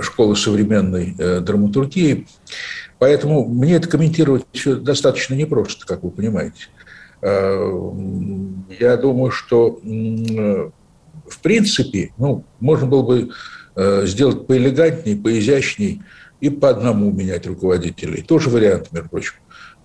школы 0.00 0.36
современной 0.36 1.14
драматургии. 1.40 2.26
Поэтому 2.98 3.46
мне 3.46 3.74
это 3.74 3.88
комментировать 3.88 4.44
все 4.52 4.76
достаточно 4.76 5.34
непросто, 5.34 5.86
как 5.86 6.02
вы 6.02 6.10
понимаете. 6.10 6.66
Я 7.22 8.96
думаю, 8.96 9.30
что 9.30 9.78
в 9.80 11.40
принципе, 11.40 12.12
ну, 12.18 12.44
можно 12.58 12.86
было 12.86 13.02
бы 13.02 13.30
сделать 14.06 14.46
поэлегантней, 14.46 15.16
поизящней 15.16 16.02
и 16.40 16.50
по 16.50 16.68
одному 16.68 17.10
менять 17.10 17.46
руководителей. 17.46 18.22
Тоже 18.22 18.50
вариант, 18.50 18.92
между 18.92 19.08
прочим. 19.08 19.34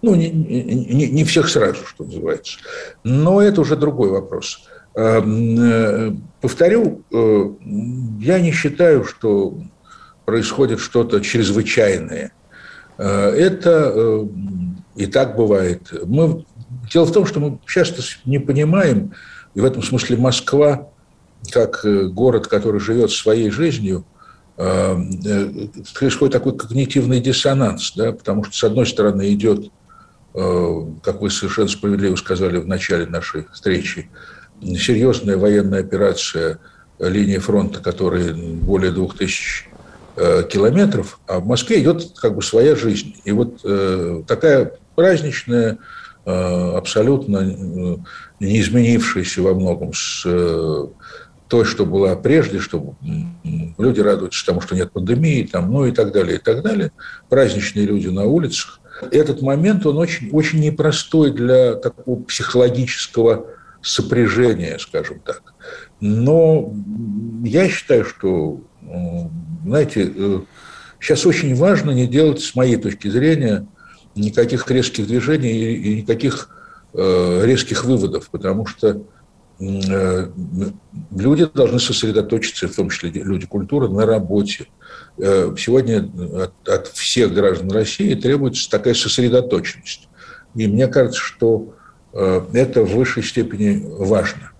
Ну, 0.01 0.15
не, 0.15 0.29
не, 0.31 1.07
не 1.07 1.23
всех 1.23 1.47
сразу, 1.47 1.85
что 1.85 2.03
называется. 2.03 2.57
Но 3.03 3.41
это 3.41 3.61
уже 3.61 3.75
другой 3.75 4.09
вопрос. 4.09 4.61
Эм, 4.93 5.59
э, 5.59 6.13
повторю, 6.41 7.03
э, 7.11 7.49
я 8.19 8.39
не 8.39 8.51
считаю, 8.51 9.05
что 9.05 9.57
происходит 10.25 10.79
что-то 10.79 11.21
чрезвычайное. 11.21 12.33
Э, 12.97 13.29
это 13.29 14.27
и 14.95 15.05
так 15.05 15.35
бывает. 15.35 15.93
Мы... 16.05 16.45
Дело 16.91 17.05
в 17.05 17.13
том, 17.13 17.25
что 17.25 17.39
мы 17.39 17.59
часто 17.65 18.01
не 18.25 18.39
понимаем, 18.39 19.13
и 19.53 19.61
в 19.61 19.65
этом 19.65 19.83
смысле 19.83 20.17
Москва, 20.17 20.89
как 21.51 21.85
город, 22.13 22.47
который 22.47 22.81
живет 22.81 23.11
своей 23.11 23.49
жизнью, 23.49 24.05
происходит 25.95 26.33
такой 26.33 26.57
когнитивный 26.57 27.19
диссонанс, 27.19 27.93
да, 27.95 28.11
потому 28.11 28.43
что, 28.43 28.55
с 28.55 28.63
одной 28.63 28.85
стороны, 28.85 29.33
идет 29.33 29.71
Э, 30.33 30.85
как 31.03 31.21
вы 31.21 31.29
совершенно 31.29 31.67
справедливо 31.67 32.15
сказали 32.15 32.57
в 32.57 32.67
начале 32.67 33.05
нашей 33.05 33.47
встречи, 33.51 34.09
серьезная 34.61 35.37
военная 35.37 35.81
операция 35.81 36.59
линии 36.99 37.37
фронта, 37.37 37.81
которая 37.81 38.33
более 38.33 38.91
двух 38.91 39.17
тысяч 39.17 39.67
э, 40.15 40.43
километров, 40.49 41.19
а 41.27 41.39
в 41.39 41.47
Москве 41.47 41.81
идет 41.81 42.13
как 42.15 42.35
бы 42.35 42.41
своя 42.41 42.77
жизнь. 42.77 43.15
И 43.25 43.31
вот 43.31 43.59
э, 43.65 44.23
такая 44.27 44.73
праздничная, 44.95 45.77
абсолютно 46.23 47.39
не 48.39 48.61
изменившаяся 48.61 49.41
во 49.41 49.55
многом 49.55 49.91
с 49.91 50.23
той, 51.51 51.65
что 51.65 51.85
была 51.85 52.15
прежде, 52.15 52.59
что 52.59 52.95
люди 53.77 53.99
радуются 53.99 54.45
тому, 54.45 54.61
что 54.61 54.73
нет 54.73 54.93
пандемии, 54.93 55.43
там, 55.43 55.69
ну 55.69 55.85
и 55.85 55.91
так 55.91 56.13
далее, 56.13 56.37
и 56.37 56.39
так 56.39 56.63
далее. 56.63 56.93
Праздничные 57.27 57.85
люди 57.85 58.07
на 58.07 58.23
улицах 58.23 58.79
этот 59.11 59.41
момент, 59.41 59.85
он 59.85 59.97
очень, 59.97 60.29
очень 60.31 60.61
непростой 60.61 61.31
для 61.31 61.75
такого 61.75 62.23
психологического 62.23 63.47
сопряжения, 63.81 64.77
скажем 64.77 65.19
так. 65.19 65.41
Но 65.99 66.73
я 67.43 67.67
считаю, 67.67 68.05
что, 68.05 68.61
знаете, 69.65 70.09
э, 70.15 70.39
сейчас 71.01 71.25
очень 71.25 71.53
важно 71.55 71.91
не 71.91 72.07
делать, 72.07 72.41
с 72.41 72.55
моей 72.55 72.77
точки 72.77 73.09
зрения, 73.09 73.67
никаких 74.15 74.71
резких 74.71 75.05
движений 75.05 75.73
и 75.73 75.97
никаких 75.97 76.49
э, 76.93 77.41
резких 77.45 77.83
выводов, 77.83 78.29
потому 78.29 78.65
что 78.65 78.87
э, 78.87 78.99
люди 79.61 81.45
должны 81.53 81.79
сосредоточиться, 81.79 82.67
в 82.67 82.75
том 82.75 82.89
числе 82.89 83.11
люди 83.11 83.45
культуры, 83.45 83.87
на 83.89 84.05
работе. 84.05 84.67
Э, 85.17 85.53
сегодня 85.57 86.09
от, 86.43 86.67
от 86.67 86.87
всех 86.87 87.33
граждан 87.33 87.71
России 87.71 88.15
требуется 88.15 88.69
такая 88.69 88.93
сосредоточенность. 88.93 90.09
И 90.55 90.67
мне 90.67 90.87
кажется, 90.87 91.19
что 91.19 91.75
это 92.13 92.83
в 92.83 92.93
высшей 92.93 93.23
степени 93.23 93.85
важно. 93.85 94.51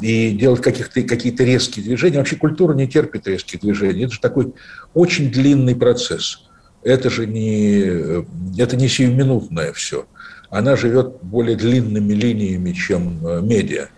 И 0.00 0.30
делать 0.40 0.62
каких-то, 0.62 1.02
какие-то 1.02 1.44
резкие 1.44 1.84
движения. 1.84 2.16
Вообще 2.16 2.36
культура 2.36 2.72
не 2.72 2.88
терпит 2.88 3.26
резких 3.28 3.60
движений. 3.60 4.04
Это 4.04 4.14
же 4.14 4.20
такой 4.20 4.54
очень 4.94 5.30
длинный 5.30 5.76
процесс 5.76 6.46
это 6.86 7.10
же 7.10 7.26
не, 7.26 8.22
это 8.60 8.76
не 8.76 8.88
сиюминутное 8.88 9.72
все. 9.72 10.06
Она 10.50 10.76
живет 10.76 11.16
более 11.22 11.56
длинными 11.56 12.12
линиями, 12.12 12.72
чем 12.72 13.26
э, 13.26 13.40
медиа. 13.40 13.88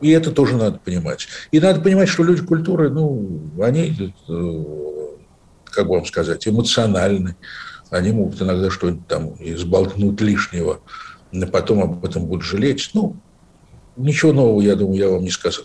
И 0.00 0.10
это 0.10 0.30
тоже 0.30 0.56
надо 0.56 0.78
понимать. 0.78 1.28
И 1.50 1.60
надо 1.60 1.80
понимать, 1.80 2.08
что 2.08 2.22
люди 2.22 2.42
культуры, 2.42 2.88
ну, 2.90 3.50
они, 3.60 4.12
э, 4.28 4.64
как 5.64 5.88
вам 5.88 6.04
сказать, 6.06 6.46
эмоциональны. 6.46 7.36
Они 7.90 8.12
могут 8.12 8.40
иногда 8.40 8.70
что-нибудь 8.70 9.06
там 9.06 9.34
изболтнуть 9.38 10.20
лишнего, 10.20 10.80
но 11.32 11.46
потом 11.46 11.82
об 11.82 12.04
этом 12.04 12.26
будут 12.26 12.44
жалеть. 12.44 12.90
Ну, 12.94 13.16
ничего 13.96 14.32
нового, 14.32 14.60
я 14.60 14.76
думаю, 14.76 14.98
я 14.98 15.08
вам 15.08 15.22
не 15.22 15.30
сказал. 15.30 15.64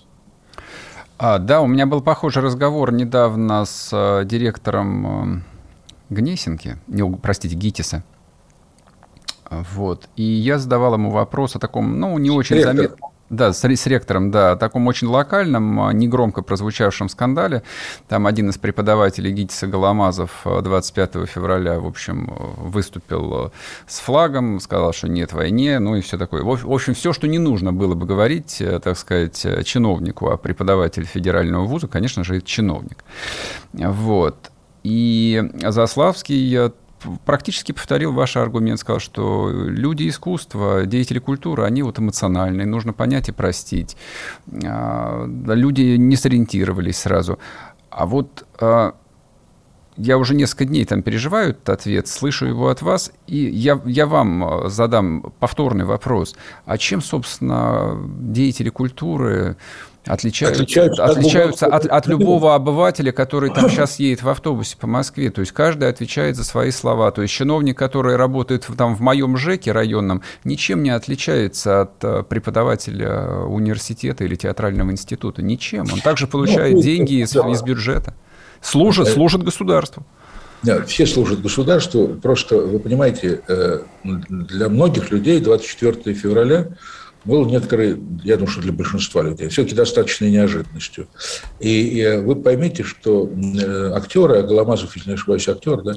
А, 1.18 1.38
да, 1.38 1.62
у 1.62 1.68
меня 1.68 1.86
был 1.86 2.02
похожий 2.02 2.42
разговор 2.42 2.92
недавно 2.92 3.66
с 3.66 3.90
э, 3.94 4.26
директором 4.26 5.44
Гнесинки, 6.10 6.78
не, 6.88 7.04
простите, 7.18 7.56
Гитиса. 7.56 8.04
Вот. 9.50 10.10
И 10.16 10.24
я 10.24 10.58
задавал 10.58 10.96
ему 10.96 11.12
вопрос 11.12 11.56
о 11.56 11.60
таком, 11.60 12.00
ну, 12.00 12.18
не 12.18 12.30
очень 12.30 12.62
заметном... 12.62 13.12
Да, 13.34 13.52
с, 13.52 13.64
с 13.64 13.88
ректором, 13.88 14.30
да, 14.30 14.52
о 14.52 14.56
таком 14.56 14.86
очень 14.86 15.08
локальном, 15.08 15.82
а, 15.82 15.92
негромко 15.92 16.44
прозвучавшем 16.44 17.10
скандале. 17.10 17.64
Там 18.08 18.28
один 18.28 18.50
из 18.50 18.60
преподавателей 18.60 19.32
ГИТИСа 19.32 19.66
Голомазов 19.66 20.42
25 20.46 21.16
а, 21.16 21.26
февраля, 21.26 21.80
в 21.80 21.88
общем, 21.88 22.32
выступил 22.58 23.34
а, 23.34 23.52
с 23.88 24.00
флагом, 24.00 24.60
сказал, 24.60 24.94
что 24.94 25.08
нет 25.08 25.34
войне, 25.34 25.80
ну 25.80 25.96
и 25.96 26.02
все 26.02 26.20
такое. 26.20 26.44
В 26.44 26.72
общем, 26.72 26.94
все, 26.94 27.12
что 27.12 27.28
не 27.28 27.40
нужно 27.40 27.74
было 27.74 27.96
бы 27.96 28.06
говорить, 28.06 28.62
э, 28.62 28.80
так 28.80 28.98
сказать, 28.98 29.48
чиновнику, 29.66 30.30
а 30.30 30.38
преподаватель 30.38 31.06
федерального 31.06 31.66
вуза, 31.66 31.88
конечно 31.88 32.24
же, 32.24 32.40
чиновник. 32.42 33.04
Вот. 33.74 34.52
И 34.84 35.44
Заславский 35.64 36.72
практически 37.26 37.72
повторил 37.72 38.14
ваш 38.14 38.38
аргумент, 38.38 38.80
сказал, 38.80 39.00
что 39.00 39.50
люди 39.52 40.08
искусства, 40.08 40.86
деятели 40.86 41.20
культуры, 41.20 41.64
они 41.64 41.84
вот 41.84 42.00
эмоциональные, 42.00 42.66
нужно 42.66 42.94
понять 42.94 43.30
и 43.30 43.32
простить. 43.32 43.98
А, 44.66 45.26
люди 45.28 45.96
не 45.98 46.16
сориентировались 46.16 47.00
сразу. 47.00 47.40
А 47.90 48.06
вот 48.06 48.46
а, 48.60 48.96
я 49.98 50.18
уже 50.18 50.36
несколько 50.36 50.66
дней 50.66 50.86
там 50.86 51.04
переживаю 51.04 51.52
этот 51.52 51.70
ответ, 51.70 52.08
слышу 52.08 52.46
его 52.46 52.70
от 52.70 52.82
вас, 52.82 53.12
и 53.28 53.38
я, 53.38 53.80
я 53.86 54.08
вам 54.08 54.70
задам 54.70 55.34
повторный 55.40 55.86
вопрос. 55.86 56.36
А 56.66 56.78
чем, 56.78 57.02
собственно, 57.02 57.98
деятели 58.20 58.70
культуры 58.70 59.58
Отличаются, 60.06 60.64
отличаются, 60.64 61.06
отличаются 61.06 61.66
от, 61.66 61.86
от 61.86 62.08
любого 62.08 62.56
обывателя, 62.56 63.14
который 63.14 63.50
там 63.52 63.70
сейчас 63.70 64.00
едет 64.00 64.22
в 64.22 64.28
автобусе 64.28 64.76
по 64.76 64.86
Москве. 64.86 65.30
То 65.30 65.40
есть 65.40 65.54
каждый 65.54 65.88
отвечает 65.88 66.36
за 66.36 66.44
свои 66.44 66.72
слова. 66.72 67.12
То 67.12 67.22
есть 67.22 67.34
чиновник, 67.34 67.78
который 67.78 68.18
работает 68.18 68.68
там 68.78 68.96
в 68.96 69.00
моем 69.00 69.38
ЖЭКе 69.38 69.72
районном, 69.72 70.22
ничем 70.44 70.84
не 70.84 70.90
отличается 70.90 71.82
от 71.82 72.04
э, 72.04 72.24
преподавателя 72.28 73.46
университета 73.46 74.26
или 74.26 74.36
театрального 74.36 74.92
института. 74.92 75.42
Ничем. 75.42 75.88
Он 75.92 76.02
также 76.02 76.28
получает 76.28 76.76
ну, 76.76 76.82
деньги 76.82 77.24
из, 77.24 77.34
из 77.36 77.62
бюджета. 77.62 78.14
Служит, 78.62 79.08
служит 79.08 79.44
государству. 79.44 80.06
Да, 80.64 80.82
все 80.84 81.06
служат 81.06 81.42
государству. 81.42 82.08
Просто, 82.22 82.58
вы 82.58 82.80
понимаете, 82.80 83.42
э, 83.48 83.80
для 84.04 84.70
многих 84.70 85.12
людей 85.12 85.40
24 85.40 86.14
февраля 86.16 86.68
был 87.26 87.46
некоторый, 87.46 87.98
я 88.24 88.36
думаю, 88.36 88.52
что 88.52 88.62
для 88.62 88.72
большинства 88.72 89.22
людей, 89.22 89.48
все-таки 89.50 89.76
достаточной 89.76 90.32
неожиданностью. 90.32 91.08
И, 91.60 92.00
и 92.00 92.18
вы 92.18 92.36
поймите, 92.36 92.84
что 92.84 93.30
э, 93.30 93.92
актеры, 93.94 94.40
а 94.40 94.44
Голомазов, 94.44 94.96
если 94.96 95.10
не 95.10 95.16
ошибаюсь, 95.16 95.48
актер, 95.48 95.82
да, 95.82 95.94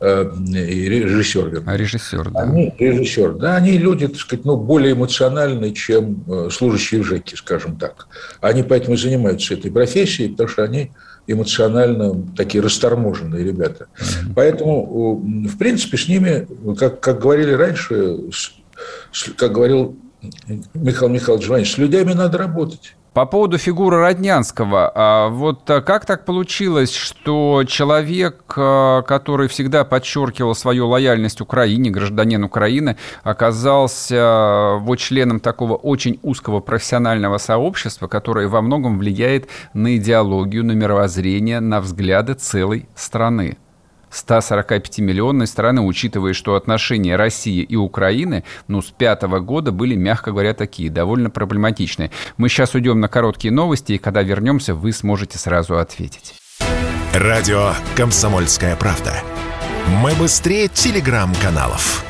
э, 0.00 0.32
и 0.46 0.88
режиссер, 0.88 1.48
верно? 1.48 1.72
А 1.72 1.76
режиссер, 1.76 2.30
да. 2.30 2.40
Они, 2.40 2.74
режиссер, 2.78 3.34
да, 3.34 3.56
они 3.56 3.78
люди, 3.78 4.08
так 4.08 4.18
сказать, 4.18 4.44
ну, 4.44 4.56
более 4.56 4.92
эмоциональные, 4.92 5.72
чем 5.72 6.24
э, 6.26 6.48
служащие 6.50 7.02
в 7.02 7.04
ЖЭКе, 7.04 7.36
скажем 7.36 7.76
так. 7.76 8.08
Они 8.40 8.62
поэтому 8.62 8.94
и 8.94 8.98
занимаются 8.98 9.54
этой 9.54 9.70
профессией, 9.70 10.30
потому 10.30 10.48
что 10.48 10.64
они 10.64 10.90
эмоционально 11.26 12.26
такие 12.36 12.62
расторможенные 12.62 13.44
ребята. 13.44 13.86
Поэтому, 14.34 15.16
в 15.16 15.56
принципе, 15.56 15.96
с 15.96 16.08
ними, 16.08 16.46
как, 16.78 17.00
как 17.00 17.20
говорили 17.20 17.52
раньше, 17.52 18.18
как 19.36 19.52
говорил 19.52 19.96
Михаил 20.74 21.10
Михайлович 21.10 21.48
Иванович, 21.48 21.74
с 21.74 21.78
людьми 21.78 22.14
надо 22.14 22.38
работать. 22.38 22.94
По 23.14 23.26
поводу 23.26 23.58
фигуры 23.58 23.98
Роднянского, 23.98 24.90
а 24.92 25.28
вот 25.28 25.70
а, 25.70 25.80
как 25.82 26.04
так 26.04 26.24
получилось, 26.24 26.92
что 26.92 27.62
человек, 27.64 28.42
а, 28.56 29.02
который 29.02 29.46
всегда 29.46 29.84
подчеркивал 29.84 30.56
свою 30.56 30.88
лояльность 30.88 31.40
Украине, 31.40 31.90
гражданин 31.90 32.42
Украины, 32.42 32.96
оказался 33.22 34.78
вот 34.80 34.96
членом 34.96 35.38
такого 35.38 35.76
очень 35.76 36.18
узкого 36.24 36.58
профессионального 36.58 37.38
сообщества, 37.38 38.08
которое 38.08 38.48
во 38.48 38.60
многом 38.60 38.98
влияет 38.98 39.46
на 39.74 39.96
идеологию, 39.96 40.64
на 40.64 40.72
мировоззрение, 40.72 41.60
на 41.60 41.80
взгляды 41.80 42.34
целой 42.34 42.88
страны? 42.96 43.58
145-миллионной 44.14 45.46
страны, 45.46 45.82
учитывая, 45.82 46.32
что 46.32 46.54
отношения 46.54 47.16
России 47.16 47.62
и 47.62 47.76
Украины 47.76 48.44
ну, 48.68 48.80
с 48.80 48.86
пятого 48.86 49.40
года 49.40 49.72
были, 49.72 49.94
мягко 49.94 50.30
говоря, 50.30 50.54
такие, 50.54 50.90
довольно 50.90 51.30
проблематичные. 51.30 52.10
Мы 52.36 52.48
сейчас 52.48 52.74
уйдем 52.74 53.00
на 53.00 53.08
короткие 53.08 53.52
новости, 53.52 53.94
и 53.94 53.98
когда 53.98 54.22
вернемся, 54.22 54.74
вы 54.74 54.92
сможете 54.92 55.38
сразу 55.38 55.78
ответить. 55.78 56.34
Радио 57.12 57.72
«Комсомольская 57.96 58.76
правда». 58.76 59.14
Мы 60.02 60.14
быстрее 60.14 60.68
телеграм-каналов. 60.68 62.04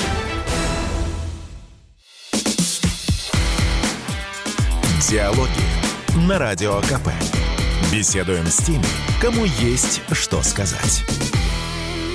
Диалоги 5.08 5.48
на 6.26 6.38
Радио 6.38 6.80
КП. 6.80 7.08
Беседуем 7.92 8.46
с 8.46 8.56
теми, 8.58 8.84
кому 9.20 9.44
есть 9.44 10.00
что 10.12 10.42
сказать. 10.42 11.04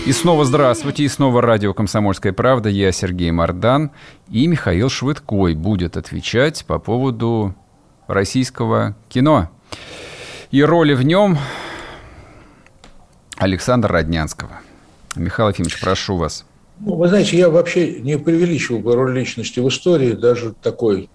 И 0.10 0.12
снова 0.12 0.44
здравствуйте, 0.44 1.04
и 1.04 1.08
снова 1.08 1.40
радио 1.40 1.72
«Комсомольская 1.76 2.34
правда». 2.34 2.68
Я 2.68 2.92
Сергей 2.92 3.30
Мордан, 3.30 3.92
и 4.32 4.48
Михаил 4.48 4.90
Швыдкой 4.90 5.54
будет 5.54 5.98
отвечать 5.98 6.66
по 6.66 6.80
поводу 6.80 7.54
российского 8.08 8.96
кино. 9.08 9.52
И 10.50 10.64
роли 10.64 10.96
в 10.96 11.04
нем 11.04 11.38
Александра 13.38 13.94
Роднянского. 13.94 14.50
Михаил 15.16 15.50
Ефимович, 15.50 15.80
прошу 15.80 16.18
вас. 16.18 16.44
Ну, 16.80 16.96
вы 16.96 17.08
знаете, 17.08 17.38
я 17.38 17.52
вообще 17.52 18.02
не 18.02 18.18
преувеличивал 18.18 18.80
бы 18.80 18.96
роль 18.96 19.16
личности 19.16 19.60
в 19.60 19.68
истории, 19.68 20.14
даже 20.14 20.56
такой 20.60 21.08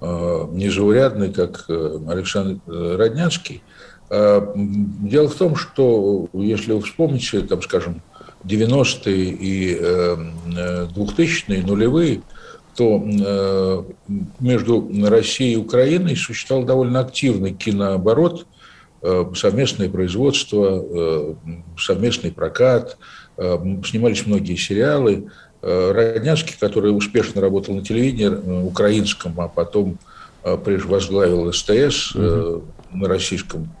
э, 0.00 0.46
незаурядный, 0.52 1.32
как 1.32 1.64
э, 1.68 1.98
Александр 2.08 2.60
э, 2.68 2.96
Роднянский. 2.96 3.64
Э, 4.10 4.46
дело 4.54 5.28
в 5.28 5.34
том, 5.34 5.56
что 5.56 6.28
если 6.34 6.70
вы 6.70 6.82
вспомните, 6.82 7.40
там, 7.40 7.62
скажем, 7.62 8.00
90-е 8.44 9.14
и 9.14 9.74
2000-е, 9.74 11.60
эм, 11.60 11.66
нулевые, 11.66 12.22
то 12.78 13.02
э, 13.04 13.82
между 14.38 14.88
Россией 15.08 15.54
и 15.54 15.56
Украиной 15.56 16.14
существовал 16.14 16.64
довольно 16.64 17.00
активный 17.00 17.52
кинооборот, 17.52 18.46
э, 19.02 19.24
совместное 19.34 19.88
производство, 19.88 20.84
э, 20.88 21.34
совместный 21.76 22.30
прокат, 22.32 22.96
снимались 23.36 24.26
многие 24.26 24.56
сериалы. 24.56 25.28
Роднянский, 25.62 26.56
который 26.58 26.88
успешно 26.88 27.40
работал 27.40 27.72
на 27.72 27.84
телевидении 27.84 28.64
украинском, 28.64 29.40
а 29.40 29.46
потом 29.46 29.96
прежде 30.64 30.88
возглавил 30.88 31.52
СТС 31.52 32.16
на 32.16 33.08
российском 33.08 33.70
Э, 33.70 33.77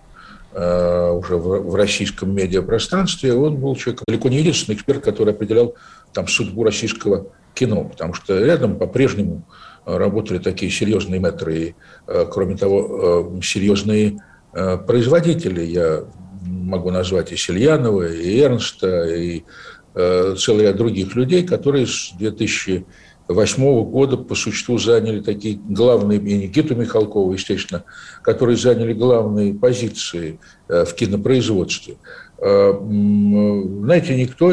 уже 0.58 1.36
в, 1.36 1.70
в 1.70 1.74
российском 1.74 2.34
медиапространстве, 2.34 3.34
он 3.34 3.56
был 3.56 3.76
человеком 3.76 4.04
далеко 4.08 4.28
не 4.28 4.38
единственный 4.38 4.74
эксперт, 4.74 5.04
который 5.04 5.32
определял 5.34 5.74
там 6.12 6.26
судьбу 6.26 6.64
российского 6.64 7.28
кино, 7.54 7.84
потому 7.84 8.14
что 8.14 8.38
рядом 8.38 8.76
по-прежнему 8.76 9.44
э, 9.86 9.96
работали 9.96 10.38
такие 10.38 10.70
серьезные 10.70 11.20
метры 11.20 11.58
и, 11.58 11.74
э, 12.06 12.26
кроме 12.30 12.56
того, 12.56 13.40
серьезные 13.42 14.18
производители. 14.86 15.62
Я 15.62 16.04
могу 16.42 16.90
назвать 16.90 17.32
и 17.32 17.36
Сильянова, 17.36 18.10
и 18.10 18.40
Эрнста, 18.40 19.04
и 19.04 19.42
целый 19.94 20.62
ряд 20.62 20.76
других 20.76 21.14
людей, 21.14 21.46
которые 21.46 21.86
с 21.86 22.12
2008 23.28 23.90
года 23.90 24.16
по 24.16 24.34
существу 24.34 24.78
заняли 24.78 25.20
такие 25.20 25.58
главные, 25.68 26.18
и 26.18 26.38
Никиту 26.38 26.74
Михалкова, 26.74 27.32
естественно, 27.32 27.84
которые 28.22 28.56
заняли 28.56 28.92
главные 28.92 29.54
позиции 29.54 30.40
в 30.68 30.92
кинопроизводстве. 30.94 31.96
Знаете, 32.40 34.16
никто 34.16 34.52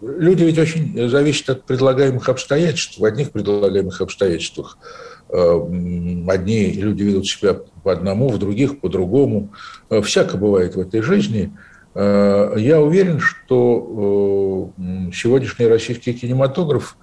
люди 0.00 0.44
ведь 0.44 0.58
очень 0.58 1.08
зависят 1.08 1.50
от 1.50 1.64
предлагаемых 1.64 2.28
обстоятельств. 2.28 2.98
В 2.98 3.04
одних 3.04 3.32
предлагаемых 3.32 4.00
обстоятельствах 4.00 4.78
э, 5.28 5.36
одни 6.28 6.72
люди 6.72 7.02
ведут 7.02 7.26
себя 7.26 7.58
по 7.82 7.92
одному, 7.92 8.28
в 8.28 8.38
других 8.38 8.80
по 8.80 8.88
другому. 8.88 9.52
Э, 9.90 10.02
всяко 10.02 10.36
бывает 10.36 10.74
в 10.74 10.80
этой 10.80 11.02
жизни. 11.02 11.52
Э, 11.94 12.54
я 12.56 12.80
уверен, 12.80 13.20
что 13.20 14.70
сегодняшний 15.14 15.66
российский 15.66 16.12
кинематограф 16.12 16.96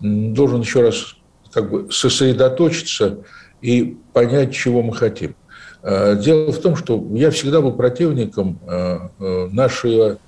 должен 0.00 0.60
еще 0.60 0.82
раз 0.82 1.16
как 1.52 1.70
бы 1.70 1.90
сосредоточиться 1.90 3.18
и 3.60 3.96
понять, 4.12 4.54
чего 4.54 4.82
мы 4.82 4.94
хотим. 4.94 5.34
Дело 5.82 6.52
в 6.52 6.60
том, 6.60 6.76
что 6.76 7.06
я 7.12 7.30
всегда 7.30 7.60
был 7.60 7.72
противником 7.72 8.60
нашего 9.18 10.18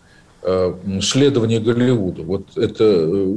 Э, 0.44 0.74
следование 1.00 1.60
Голливуду. 1.60 2.24
Вот 2.24 2.56
это, 2.56 2.82
э, 2.82 3.36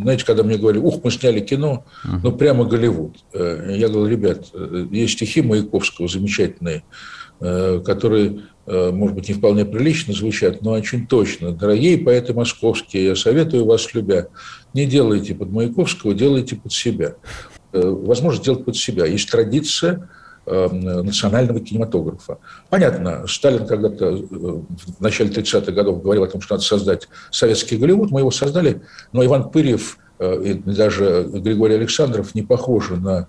знаете, 0.00 0.24
когда 0.24 0.42
мне 0.42 0.56
говорили, 0.56 0.82
ух, 0.82 1.04
мы 1.04 1.10
сняли 1.10 1.40
кино, 1.40 1.84
ну 2.22 2.32
прямо 2.32 2.64
Голливуд. 2.64 3.18
Э, 3.34 3.74
я 3.76 3.88
говорю, 3.88 4.10
ребят, 4.10 4.46
есть 4.90 5.12
стихи 5.12 5.42
Маяковского 5.42 6.08
замечательные, 6.08 6.84
которые, 7.38 8.40
может 8.68 9.14
быть, 9.14 9.28
не 9.28 9.34
вполне 9.34 9.64
прилично 9.64 10.12
звучат, 10.12 10.62
но 10.62 10.72
очень 10.72 11.06
точно. 11.06 11.52
Дорогие 11.52 11.98
поэты 11.98 12.34
московские, 12.34 13.06
я 13.06 13.16
советую 13.16 13.64
вас, 13.64 13.94
любя, 13.94 14.28
не 14.74 14.84
делайте 14.84 15.34
под 15.34 15.50
Маяковского, 15.50 16.14
делайте 16.14 16.56
под 16.56 16.72
себя. 16.72 17.14
Возможно, 17.72 18.42
делать 18.42 18.64
под 18.64 18.76
себя. 18.76 19.06
Есть 19.06 19.30
традиция 19.30 20.08
Эм, 20.50 20.80
национального 21.04 21.60
кинематографа. 21.60 22.38
Понятно, 22.70 23.26
Сталин 23.26 23.66
когда-то 23.66 24.06
э, 24.06 24.16
в 24.30 25.00
начале 25.00 25.28
30-х 25.28 25.72
годов 25.72 26.02
говорил 26.02 26.22
о 26.22 26.26
том, 26.26 26.40
что 26.40 26.54
надо 26.54 26.64
создать 26.64 27.06
советский 27.30 27.76
Голливуд, 27.76 28.10
мы 28.10 28.20
его 28.20 28.30
создали, 28.30 28.80
но 29.12 29.22
Иван 29.22 29.50
Пырьев 29.50 29.98
э, 30.18 30.42
и 30.42 30.54
даже 30.54 31.28
Григорий 31.28 31.74
Александров 31.74 32.34
не 32.34 32.40
похожи 32.42 32.96
на 32.96 33.28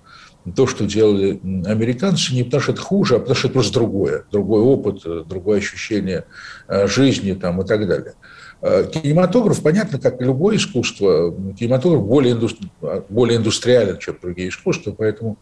то, 0.55 0.67
что 0.67 0.85
делали 0.85 1.39
американцы, 1.65 2.33
не 2.33 2.43
потому 2.43 2.61
что 2.61 2.71
это 2.71 2.81
хуже, 2.81 3.15
а 3.15 3.19
потому 3.19 3.35
что 3.35 3.47
это 3.47 3.53
просто 3.53 3.73
другое. 3.73 4.25
Другой 4.31 4.61
опыт, 4.61 5.03
другое 5.27 5.59
ощущение 5.59 6.25
э, 6.67 6.87
жизни 6.87 7.33
там, 7.33 7.61
и 7.61 7.65
так 7.65 7.87
далее. 7.87 8.13
Кинематограф, 8.61 9.61
понятно, 9.61 9.99
как 9.99 10.21
любое 10.21 10.57
искусство, 10.57 11.33
кинематограф 11.57 12.05
более, 12.05 12.33
индустри... 12.33 12.69
более 13.07 13.37
индустриален, 13.37 13.97
чем 13.99 14.17
другие 14.21 14.49
искусства, 14.49 14.91
поэтому 14.91 15.37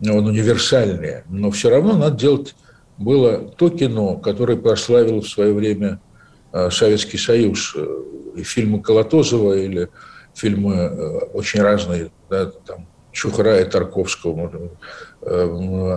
он 0.00 0.26
универсальнее, 0.26 1.24
но 1.28 1.50
все 1.50 1.68
равно 1.68 1.96
надо 1.96 2.16
делать 2.16 2.54
было 3.00 3.38
то 3.38 3.70
кино, 3.70 4.16
которое 4.16 4.56
прославило 4.56 5.22
в 5.22 5.28
свое 5.28 5.52
время 5.52 6.00
э, 6.52 6.70
Советский 6.70 7.18
Союз. 7.18 7.74
Э, 7.74 7.86
и 8.36 8.42
фильмы 8.42 8.80
Колотозова 8.80 9.54
или 9.54 9.88
фильмы 10.34 10.74
э, 10.74 11.18
очень 11.32 11.60
разные, 11.60 12.10
да, 12.28 12.46
там, 12.46 12.86
Чухара 13.12 13.60
и 13.60 13.64
Тарковского, 13.64 14.50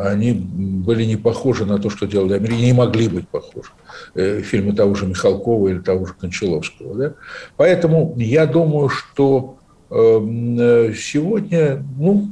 они 0.05 0.33
были 0.33 1.05
не 1.05 1.15
похожи 1.15 1.65
на 1.65 1.79
то, 1.79 1.89
что 1.89 2.07
делали 2.07 2.33
Америка, 2.33 2.55
не 2.55 2.73
могли 2.73 3.07
быть 3.07 3.27
похожи. 3.29 3.69
Фильмы 4.15 4.73
того 4.73 4.95
же 4.95 5.05
Михалкова 5.05 5.69
или 5.69 5.79
того 5.79 6.05
же 6.05 6.13
Кончаловского. 6.13 6.95
Да? 6.95 7.13
Поэтому 7.55 8.15
я 8.17 8.45
думаю, 8.45 8.89
что 8.89 9.57
сегодня, 9.89 11.85
ну, 11.97 12.31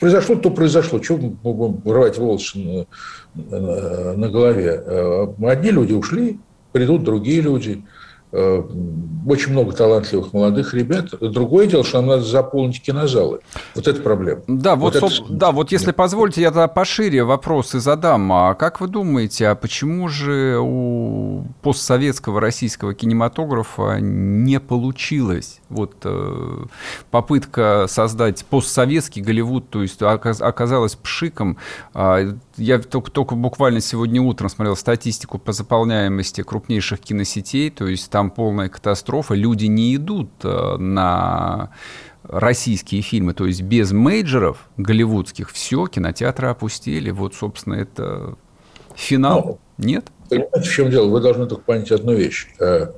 произошло, 0.00 0.36
то 0.36 0.50
произошло. 0.50 0.98
Чего 0.98 1.18
мы 1.18 1.30
будем 1.30 1.82
рвать 1.84 2.18
волосы 2.18 2.86
на, 3.34 4.14
на, 4.16 4.28
голове? 4.28 4.82
Э, 4.84 5.26
одни 5.42 5.70
люди 5.70 5.92
ушли, 5.92 6.38
придут 6.72 7.04
другие 7.04 7.40
люди. 7.40 7.84
Э, 8.36 8.64
очень 9.26 9.52
много 9.52 9.72
талантливых 9.72 10.32
молодых 10.32 10.74
ребят. 10.74 11.06
Другое 11.20 11.66
дело, 11.66 11.84
что 11.84 11.98
нам 11.98 12.08
надо 12.08 12.24
заполнить 12.24 12.82
кинозалы. 12.82 13.38
Вот 13.76 13.86
это 13.86 14.02
проблема. 14.02 14.42
Да, 14.48 14.74
вот, 14.74 15.00
вот, 15.00 15.12
это... 15.12 15.32
да, 15.32 15.52
вот 15.52 15.70
если 15.70 15.92
позволите, 15.92 16.42
я 16.42 16.48
тогда 16.48 16.66
пошире 16.66 17.22
вопросы 17.22 17.78
задам. 17.78 18.32
А 18.32 18.54
как 18.54 18.80
вы 18.80 18.88
думаете, 18.88 19.48
а 19.48 19.54
почему 19.54 20.08
же 20.08 20.58
у 20.60 21.44
постсоветского 21.62 22.40
российского 22.40 22.92
кинематографа 22.92 23.98
не 24.00 24.58
получилось 24.58 25.60
вот 25.68 25.94
э, 26.02 26.64
попытка 27.12 27.86
создать 27.88 28.44
постсоветский 28.44 29.22
Голливуд, 29.22 29.70
то 29.70 29.80
есть 29.80 30.02
оказалась 30.02 30.96
пшиком? 30.96 31.56
А, 31.94 32.34
я 32.56 32.78
только, 32.78 33.10
только 33.10 33.34
буквально 33.34 33.80
сегодня 33.80 34.20
утром 34.20 34.48
смотрел 34.48 34.76
статистику 34.76 35.38
по 35.38 35.52
заполняемости 35.52 36.42
крупнейших 36.42 37.00
киносетей, 37.00 37.70
то 37.70 37.86
есть 37.86 38.10
там 38.10 38.30
полная 38.30 38.68
катастрофа, 38.68 39.34
люди 39.34 39.66
не 39.66 39.96
идут 39.96 40.30
э, 40.42 40.76
на 40.76 41.70
российские 42.22 43.02
фильмы, 43.02 43.34
то 43.34 43.46
есть 43.46 43.62
без 43.62 43.92
мейджеров 43.92 44.68
голливудских, 44.76 45.50
все, 45.50 45.86
кинотеатры 45.86 46.48
опустили. 46.48 47.10
Вот, 47.10 47.34
собственно, 47.34 47.74
это 47.74 48.36
финал. 48.94 49.60
Ну, 49.78 49.84
Нет? 49.84 50.06
Понимаете, 50.28 50.60
в 50.60 50.72
чем 50.72 50.90
дело? 50.90 51.08
Вы 51.08 51.20
должны 51.20 51.46
только 51.46 51.64
понять 51.64 51.90
одну 51.92 52.14
вещь. 52.14 52.48
Э, 52.60 52.92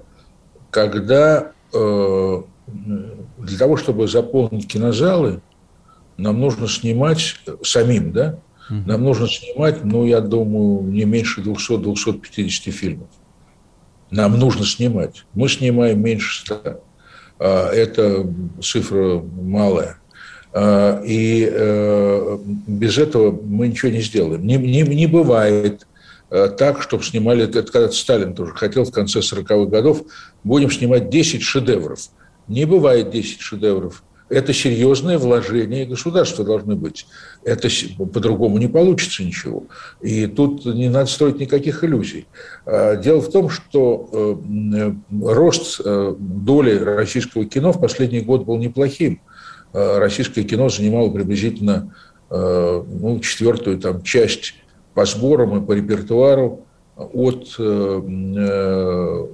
когда 0.71 1.53
э, 1.73 2.43
для 2.67 3.59
того, 3.59 3.77
чтобы 3.77 4.09
заполнить 4.09 4.69
кинозалы, 4.69 5.41
нам 6.17 6.41
нужно 6.41 6.69
снимать 6.69 7.37
самим, 7.63 8.13
да? 8.13 8.39
Нам 8.69 9.05
нужно 9.05 9.29
снимать, 9.29 9.85
ну, 9.85 10.07
я 10.07 10.21
думаю, 10.21 10.83
не 10.83 11.05
меньше 11.05 11.41
200-250 11.41 12.71
фильмов. 12.71 13.09
Нам 14.11 14.39
нужно 14.39 14.65
снимать. 14.65 15.25
Мы 15.35 15.49
снимаем 15.49 16.03
меньше 16.03 16.45
100. 16.45 16.81
А, 17.39 17.71
это 17.71 18.27
цифра 18.63 19.21
малая. 19.21 19.99
А, 20.53 21.03
и 21.05 21.49
э, 21.51 22.39
без 22.67 22.99
этого 22.99 23.39
мы 23.41 23.69
ничего 23.69 23.91
не 23.91 24.01
сделаем. 24.01 24.47
Не, 24.47 24.57
не, 24.57 24.83
не 24.83 25.07
бывает 25.07 25.87
э, 26.31 26.49
так, 26.49 26.83
чтобы 26.83 27.05
снимали, 27.05 27.45
это 27.45 27.63
когда 27.63 27.91
Сталин 27.91 28.35
тоже 28.35 28.53
хотел 28.55 28.85
в 28.85 28.93
конце 28.93 29.21
40-х 29.21 29.67
годов, 29.67 30.03
будем 30.45 30.71
снимать 30.71 31.11
10 31.11 31.43
шедевров. 31.43 32.01
Не 32.49 32.65
бывает 32.65 33.11
10 33.11 33.41
шедевров 33.41 34.03
это 34.29 34.53
серьезное 34.53 35.19
вложение 35.19 35.87
государства 35.87 36.45
должны 36.45 36.75
быть. 36.75 37.07
Это 37.45 37.69
по-другому 38.13 38.59
не 38.59 38.67
получится 38.67 39.23
ничего. 39.23 39.65
И 40.01 40.27
тут 40.27 40.65
не 40.65 40.89
надо 40.89 41.07
строить 41.07 41.39
никаких 41.39 41.85
иллюзий. 41.85 42.27
А, 42.65 42.97
дело 42.97 43.21
в 43.21 43.31
том, 43.31 43.49
что 43.49 44.11
э, 44.13 44.93
рост 45.23 45.81
э, 45.85 46.15
доли 46.19 46.77
российского 46.77 47.45
кино 47.45 47.73
в 47.73 47.81
последний 47.81 48.21
год 48.21 48.45
был 48.45 48.59
неплохим. 48.59 49.21
А, 49.73 50.01
российское 50.01 50.43
кино 50.43 50.69
занимало 50.69 51.11
приблизительно 51.11 51.95
э, 52.31 52.83
ну, 52.85 53.21
четвертую 53.21 53.79
там, 53.79 54.03
часть 54.03 54.55
по 54.95 55.05
сборам 55.05 55.63
и 55.63 55.67
по 55.67 55.73
репертуару 55.73 56.63
от 56.97 57.55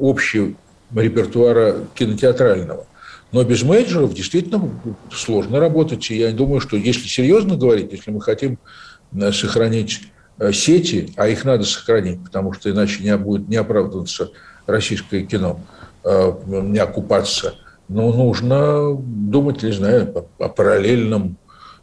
общего 0.00 0.52
репертуара 0.92 1.76
кинотеатрального. 1.94 2.86
Но 3.32 3.42
без 3.44 3.62
менеджеров 3.62 4.12
действительно 4.12 4.70
сложно 5.10 5.58
работать. 5.58 6.10
И 6.10 6.16
я 6.16 6.32
думаю, 6.32 6.60
что 6.60 6.76
если 6.76 7.08
серьезно 7.08 7.56
говорить, 7.56 7.90
если 7.90 8.10
мы 8.10 8.20
хотим 8.20 8.58
э, 9.14 9.32
сохранить 9.32 10.02
э, 10.38 10.52
сети, 10.52 11.12
а 11.16 11.28
их 11.28 11.44
надо 11.44 11.64
сохранить, 11.64 12.22
потому 12.22 12.52
что 12.52 12.70
иначе 12.70 13.02
не 13.02 13.16
будет 13.16 13.48
не 13.48 13.56
оправдываться 13.56 14.30
российское 14.66 15.22
кино, 15.22 15.60
э, 16.04 16.32
не 16.46 16.78
окупаться, 16.78 17.54
но 17.88 18.12
нужно 18.12 18.94
думать, 18.94 19.62
не 19.62 19.72
знаю, 19.72 20.26
о 20.38 20.48
параллельном 20.48 21.36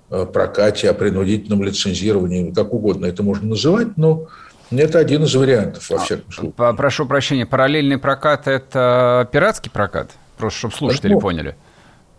прокате, 0.07 0.89
о 0.89 0.95
принудительном 0.95 1.61
лицензировании, 1.61 2.51
как 2.51 2.73
угодно 2.73 3.05
это 3.05 3.21
можно 3.21 3.49
называть, 3.49 3.95
но 3.95 4.27
это 4.71 4.97
один 4.97 5.23
из 5.23 5.35
вариантов, 5.35 5.87
во 5.87 5.97
а, 5.97 5.99
всяком 5.99 6.31
случае. 6.31 6.73
Прошу 6.75 7.05
прощения, 7.05 7.45
параллельный 7.45 7.99
прокат– 7.99 8.43
это 8.47 9.29
пиратский 9.31 9.69
прокат? 9.69 10.11
Просто 10.39 10.59
чтобы 10.59 10.73
слушатели 10.73 11.13
ну, 11.13 11.19
поняли. 11.19 11.55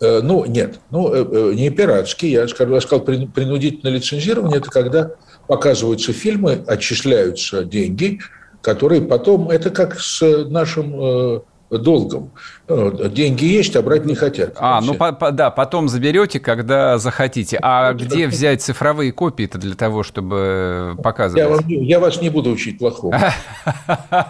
Э, 0.01 0.21
ну, 0.23 0.45
нет, 0.45 0.79
ну, 0.91 1.13
э, 1.13 1.25
э, 1.25 1.55
не 1.55 1.71
пиратский, 1.71 2.31
я, 2.31 2.47
скажу, 2.49 2.75
я 2.75 2.81
сказал, 2.83 3.03
принудительное 3.03 3.97
лицензирование– 3.97 4.59
это 4.61 4.71
когда 4.71 5.13
показываются 5.47 6.13
фильмы, 6.13 6.63
отчисляются 6.67 7.65
деньги, 7.65 8.21
которые 8.61 9.01
потом, 9.01 9.49
это 9.49 9.71
как 9.71 9.99
с 9.99 10.21
нашим 10.49 11.43
долгом. 11.79 12.33
Э, 12.69 13.09
деньги 13.13 13.45
есть, 13.45 13.77
а 13.77 13.83
брать 13.83 14.05
не 14.05 14.15
хотят. 14.15 14.55
А, 14.59 14.81
ну 14.81 14.95
по, 14.95 15.13
по, 15.13 15.31
да, 15.31 15.51
потом 15.51 15.89
заберете, 15.89 16.41
когда 16.41 16.99
захотите. 16.99 17.59
А 17.63 17.93
где 17.93 18.27
взять 18.27 18.63
цифровые 18.63 19.13
копии-то 19.13 19.59
для 19.59 19.75
того, 19.75 20.03
чтобы 20.03 20.97
показывать? 21.03 21.43
Я, 21.43 21.49
вам, 21.49 21.67
я 21.67 22.01
вас 22.01 22.21
не 22.21 22.31
буду 22.31 22.51
учить 22.51 22.79
плохому. 22.79 23.13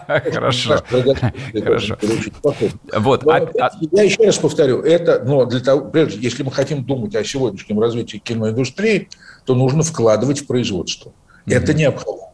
Хорошо. 0.06 0.78
Хорошо. 1.52 1.96
Вот. 2.94 3.26
А, 3.26 3.48
а 3.60 3.70
я 3.92 4.02
еще 4.02 4.24
раз 4.24 4.38
повторю, 4.38 4.82
это, 4.82 5.22
но 5.24 5.44
для 5.46 5.60
того, 5.60 5.88
прежде, 5.88 6.20
если 6.20 6.42
мы 6.42 6.52
хотим 6.52 6.84
думать 6.84 7.14
о 7.14 7.24
сегодняшнем 7.24 7.80
развитии 7.80 8.18
киноиндустрии, 8.18 9.08
то 9.44 9.54
нужно 9.54 9.82
вкладывать 9.82 10.40
в 10.40 10.46
производство. 10.46 11.12
Это 11.46 11.74
необходимо. 11.74 12.29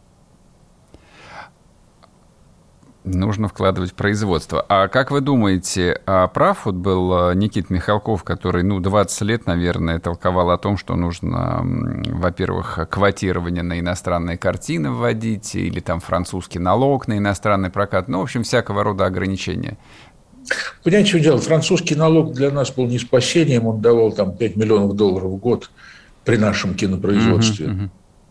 Нужно 3.07 3.47
вкладывать 3.47 3.91
в 3.91 3.93
производство. 3.93 4.65
А 4.67 4.89
как 4.89 5.11
вы 5.11 5.21
думаете, 5.21 6.01
а 6.05 6.27
прав 6.27 6.65
вот 6.65 6.75
был 6.75 7.13
а, 7.13 7.33
Никит 7.33 7.69
Михалков, 7.69 8.23
который, 8.23 8.63
ну, 8.63 8.79
20 8.79 9.21
лет, 9.21 9.45
наверное, 9.45 9.99
толковал 9.99 10.51
о 10.51 10.57
том, 10.57 10.77
что 10.77 10.95
нужно, 10.95 11.61
во-первых, 11.63 12.79
квотирование 12.89 13.63
на 13.63 13.79
иностранные 13.79 14.37
картины 14.37 14.91
вводить, 14.91 15.55
или 15.55 15.79
там 15.79 16.01
французский 16.01 16.59
налог 16.59 17.07
на 17.07 17.17
иностранный 17.17 17.69
прокат, 17.69 18.09
ну, 18.09 18.19
в 18.19 18.23
общем, 18.23 18.43
всякого 18.43 18.83
рода 18.83 19.05
ограничения. 19.05 19.77
Понимаете, 20.83 21.09
что 21.09 21.19
дело? 21.19 21.37
Французский 21.39 21.95
налог 21.95 22.33
для 22.33 22.51
нас 22.51 22.71
был 22.71 22.87
не 22.87 22.99
спасением, 22.99 23.67
он 23.67 23.81
давал 23.81 24.11
там 24.11 24.35
5 24.35 24.55
миллионов 24.57 24.95
долларов 24.95 25.31
в 25.31 25.37
год 25.37 25.69
при 26.25 26.35
нашем 26.35 26.73
кинопроизводстве. 26.73 27.65
Uh-huh, 27.67 27.83
uh-huh. 27.83 27.89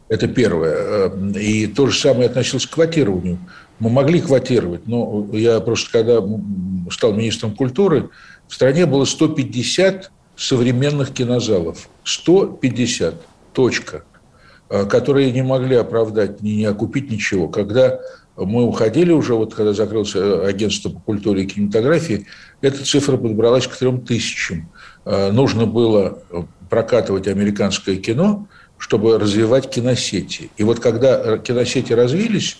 Это 0.08 0.28
первое. 0.28 0.74
Э, 0.76 1.32
и 1.38 1.66
то 1.66 1.88
же 1.88 1.98
самое 1.98 2.26
относилось 2.26 2.66
к 2.66 2.70
квотированию. 2.70 3.38
Мы 3.78 3.90
могли 3.90 4.20
квотировать, 4.20 4.86
но 4.86 5.28
я 5.32 5.60
просто, 5.60 5.90
когда 5.90 6.22
стал 6.90 7.12
министром 7.12 7.54
культуры, 7.54 8.10
в 8.48 8.54
стране 8.54 8.86
было 8.86 9.04
150 9.04 10.10
современных 10.36 11.12
кинозалов. 11.12 11.88
150. 12.04 13.14
Точка. 13.52 14.04
Э, 14.68 14.84
которые 14.84 15.32
не 15.32 15.42
могли 15.42 15.76
оправдать, 15.76 16.42
не, 16.42 16.56
не 16.56 16.64
окупить 16.64 17.10
ничего. 17.10 17.48
Когда 17.48 18.00
мы 18.36 18.64
уходили 18.64 19.12
уже, 19.12 19.34
вот 19.34 19.54
когда 19.54 19.72
закрылось 19.72 20.14
э, 20.14 20.46
агентство 20.46 20.90
по 20.90 21.00
культуре 21.00 21.44
и 21.44 21.46
кинематографии, 21.46 22.26
эта 22.60 22.84
цифра 22.84 23.16
подбралась 23.16 23.66
к 23.66 23.76
трем 23.76 24.00
тысячам. 24.00 24.70
Нужно 25.04 25.66
было 25.66 26.18
прокатывать 26.68 27.28
американское 27.28 27.96
кино– 27.96 28.48
чтобы 28.78 29.18
развивать 29.18 29.70
киносети. 29.70 30.50
И 30.56 30.64
вот 30.64 30.80
когда 30.80 31.38
киносети 31.38 31.92
развились, 31.92 32.58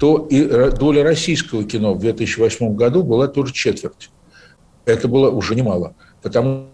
то 0.00 0.26
и 0.30 0.70
доля 0.70 1.04
российского 1.04 1.62
кино 1.64 1.92
в 1.92 2.00
2008 2.00 2.74
году 2.74 3.02
была 3.02 3.28
тоже 3.28 3.52
четверть. 3.52 4.10
Это 4.86 5.06
было 5.08 5.30
уже 5.30 5.54
немало, 5.54 5.94
потому 6.22 6.68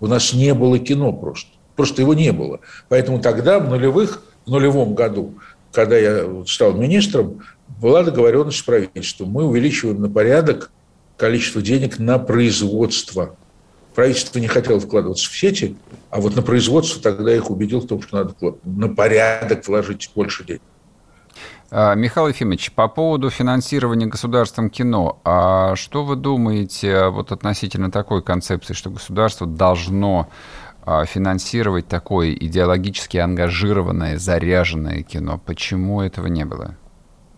у 0.00 0.06
нас 0.06 0.32
не 0.32 0.54
было 0.54 0.78
кино 0.78 1.12
просто. 1.12 1.50
Просто 1.76 2.02
его 2.02 2.14
не 2.14 2.32
было. 2.32 2.60
Поэтому 2.88 3.20
тогда, 3.20 3.58
в 3.58 3.68
нулевых, 3.68 4.22
в 4.46 4.50
нулевом 4.50 4.94
году, 4.94 5.34
когда 5.72 5.98
я 5.98 6.26
стал 6.46 6.72
министром, 6.72 7.42
была 7.80 8.02
договоренность 8.02 8.58
с 8.58 8.62
правительством. 8.62 9.28
Мы 9.30 9.44
увеличиваем 9.44 10.00
на 10.00 10.08
порядок 10.08 10.70
количество 11.16 11.60
денег 11.60 11.98
на 11.98 12.18
производство 12.18 13.36
правительство 13.94 14.38
не 14.40 14.48
хотело 14.48 14.80
вкладываться 14.80 15.30
в 15.30 15.36
сети, 15.36 15.76
а 16.10 16.20
вот 16.20 16.34
на 16.34 16.42
производство 16.42 17.00
тогда 17.00 17.34
их 17.34 17.50
убедил 17.50 17.80
в 17.80 17.86
том, 17.86 18.02
что 18.02 18.16
надо 18.16 18.34
на 18.64 18.88
порядок 18.88 19.66
вложить 19.66 20.10
больше 20.14 20.44
денег. 20.44 20.62
А, 21.76 21.96
Михаил 21.96 22.28
Ефимович, 22.28 22.70
по 22.70 22.86
поводу 22.86 23.30
финансирования 23.30 24.06
государством 24.06 24.70
кино, 24.70 25.18
а 25.24 25.74
что 25.74 26.04
вы 26.04 26.14
думаете 26.14 27.08
вот 27.08 27.32
относительно 27.32 27.90
такой 27.90 28.22
концепции, 28.22 28.74
что 28.74 28.90
государство 28.90 29.44
должно 29.44 30.28
а, 30.86 31.04
финансировать 31.04 31.88
такое 31.88 32.32
идеологически 32.32 33.16
ангажированное, 33.16 34.18
заряженное 34.18 35.02
кино? 35.02 35.40
Почему 35.44 36.00
этого 36.00 36.28
не 36.28 36.44
было? 36.44 36.76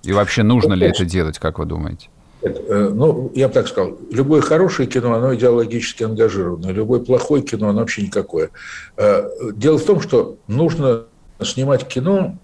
И 0.02 0.12
вообще 0.12 0.42
нужно 0.42 0.74
ли 0.74 0.86
это 0.86 1.06
делать, 1.06 1.38
как 1.38 1.58
вы 1.58 1.64
думаете? 1.64 2.10
Э, 2.42 2.90
ну, 2.92 3.32
я 3.34 3.48
бы 3.48 3.54
так 3.54 3.66
сказал, 3.68 3.96
любое 4.10 4.42
хорошее 4.42 4.86
кино, 4.86 5.14
оно 5.14 5.34
идеологически 5.34 6.02
ангажировано, 6.02 6.72
любое 6.72 7.00
плохое 7.00 7.42
кино, 7.42 7.70
оно 7.70 7.78
вообще 7.78 8.02
никакое. 8.02 8.50
Э, 8.98 9.30
дело 9.54 9.78
в 9.78 9.84
том, 9.86 10.02
что 10.02 10.36
нужно 10.46 11.04
снимать 11.40 11.88
кино, 11.88 12.36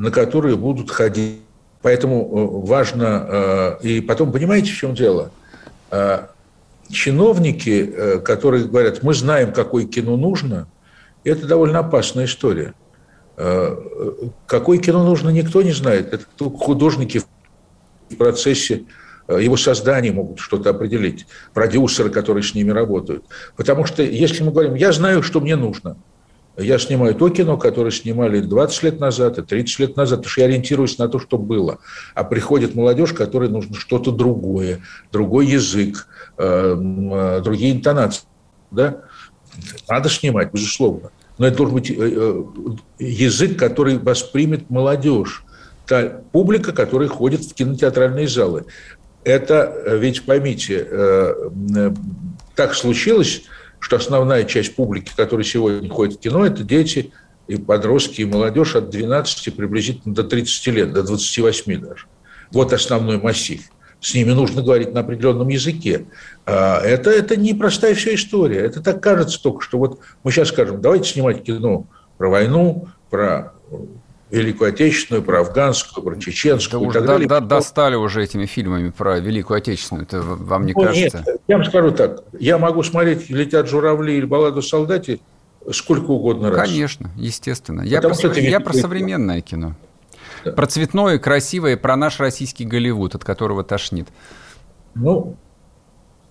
на 0.00 0.10
которые 0.10 0.56
будут 0.56 0.90
ходить. 0.90 1.40
Поэтому 1.82 2.22
э, 2.22 2.66
важно... 2.66 3.78
И 3.82 4.00
потом, 4.00 4.32
понимаете, 4.32 4.72
в 4.72 4.76
чем 4.76 4.94
дело? 4.94 5.30
Чиновники, 6.90 8.20
которые 8.24 8.64
говорят, 8.64 9.02
мы 9.02 9.14
знаем, 9.14 9.52
какое 9.52 9.84
кино 9.84 10.16
нужно, 10.16 10.66
это 11.22 11.46
довольно 11.46 11.78
опасная 11.78 12.24
история. 12.24 12.74
Какое 14.46 14.78
кино 14.78 15.04
нужно, 15.04 15.30
никто 15.30 15.62
не 15.62 15.72
знает. 15.72 16.12
Это 16.12 16.24
художники 16.50 17.22
в 18.10 18.16
процессе 18.16 18.84
Э, 19.30 19.40
его 19.40 19.56
создание 19.56 20.12
могут 20.12 20.40
что-то 20.40 20.70
определить, 20.70 21.26
продюсеры, 21.54 22.10
которые 22.10 22.42
с 22.42 22.54
ними 22.54 22.70
работают. 22.70 23.24
Потому 23.56 23.84
что 23.84 24.02
если 24.02 24.42
мы 24.42 24.50
говорим, 24.50 24.74
я 24.74 24.92
знаю, 24.92 25.22
что 25.22 25.40
мне 25.40 25.56
нужно, 25.56 25.96
я 26.60 26.78
снимаю 26.78 27.14
то 27.14 27.28
кино, 27.30 27.56
которое 27.56 27.90
снимали 27.90 28.40
20 28.40 28.82
лет 28.82 29.00
назад 29.00 29.38
и 29.38 29.42
30 29.42 29.78
лет 29.78 29.96
назад, 29.96 30.20
потому 30.20 30.30
что 30.30 30.40
я 30.40 30.46
ориентируюсь 30.46 30.98
на 30.98 31.08
то, 31.08 31.18
что 31.18 31.38
было. 31.38 31.78
А 32.14 32.24
приходит 32.24 32.74
молодежь, 32.74 33.12
которой 33.12 33.48
нужно 33.48 33.74
что-то 33.74 34.10
другое, 34.10 34.80
другой 35.12 35.46
язык, 35.46 36.06
э, 36.38 36.76
э, 36.76 37.40
другие 37.42 37.72
интонации. 37.72 38.24
Да? 38.70 39.02
Надо 39.88 40.08
снимать, 40.08 40.52
безусловно. 40.52 41.10
Но 41.38 41.46
это 41.46 41.56
должен 41.56 41.74
быть 41.74 41.90
язык, 42.98 43.58
который 43.58 43.98
воспримет 43.98 44.68
молодежь 44.70 45.44
та 45.86 46.20
публика, 46.32 46.72
которая 46.72 47.08
ходит 47.08 47.44
в 47.44 47.54
кинотеатральные 47.54 48.28
залы 48.28 48.66
это 49.24 49.72
э, 49.84 49.98
ведь 49.98 50.24
поймите, 50.24 50.86
э, 50.88 51.34
э, 51.76 51.90
так 52.54 52.74
случилось, 52.74 53.42
что 53.80 53.96
основная 53.96 54.44
часть 54.44 54.76
публики, 54.76 55.12
которая 55.16 55.44
сегодня 55.44 55.88
ходит 55.88 56.16
в 56.16 56.20
кино, 56.20 56.46
это 56.46 56.62
дети 56.62 57.12
и 57.48 57.56
подростки, 57.56 58.20
и 58.20 58.24
молодежь 58.24 58.76
от 58.76 58.90
12 58.90 59.56
приблизительно 59.56 60.14
до 60.14 60.22
30 60.22 60.66
лет, 60.68 60.92
до 60.92 61.02
28 61.02 61.80
даже. 61.80 62.06
Вот 62.52 62.72
основной 62.72 63.18
массив. 63.18 63.62
С 64.00 64.14
ними 64.14 64.32
нужно 64.32 64.62
говорить 64.62 64.94
на 64.94 65.00
определенном 65.00 65.48
языке. 65.48 66.06
А 66.46 66.80
это, 66.80 67.10
это 67.10 67.36
непростая 67.36 67.94
вся 67.94 68.14
история. 68.14 68.60
Это 68.60 68.80
так 68.82 69.02
кажется 69.02 69.42
только, 69.42 69.62
что 69.62 69.78
вот 69.78 70.00
мы 70.22 70.30
сейчас 70.30 70.48
скажем, 70.48 70.80
давайте 70.80 71.10
снимать 71.10 71.42
кино 71.42 71.86
про 72.16 72.30
войну, 72.30 72.88
про 73.10 73.52
Великую 74.30 74.68
Отечественную, 74.68 75.22
про 75.24 75.40
афганскую, 75.40 76.04
про 76.04 76.16
чеченскую 76.16 76.86
да 76.86 76.92
так 76.92 77.06
далее. 77.06 77.28
Да, 77.28 77.40
достали 77.40 77.96
уже 77.96 78.22
этими 78.22 78.46
фильмами 78.46 78.90
про 78.90 79.18
Великую 79.18 79.58
Отечественную, 79.58 80.06
это 80.06 80.22
вам 80.22 80.66
не 80.66 80.72
ну, 80.72 80.82
кажется? 80.82 81.24
Нет, 81.26 81.40
я 81.48 81.56
вам 81.56 81.66
скажу 81.66 81.90
так, 81.90 82.22
я 82.38 82.58
могу 82.58 82.82
смотреть 82.82 83.28
«Летят 83.28 83.68
журавли» 83.68 84.16
или 84.16 84.24
«Балладу 84.24 84.62
солдате» 84.62 85.20
сколько 85.72 86.10
угодно 86.10 86.50
раз. 86.50 86.68
Конечно, 86.68 87.10
естественно. 87.16 87.82
Я 87.82 88.00
про, 88.00 88.14
я 88.38 88.60
про 88.60 88.72
современное 88.72 89.40
кино. 89.40 89.74
Да. 90.44 90.52
Про 90.52 90.66
цветное, 90.66 91.18
красивое, 91.18 91.76
про 91.76 91.96
наш 91.96 92.18
российский 92.18 92.64
Голливуд, 92.64 93.14
от 93.14 93.24
которого 93.24 93.62
тошнит. 93.62 94.08
Ну, 94.94 95.36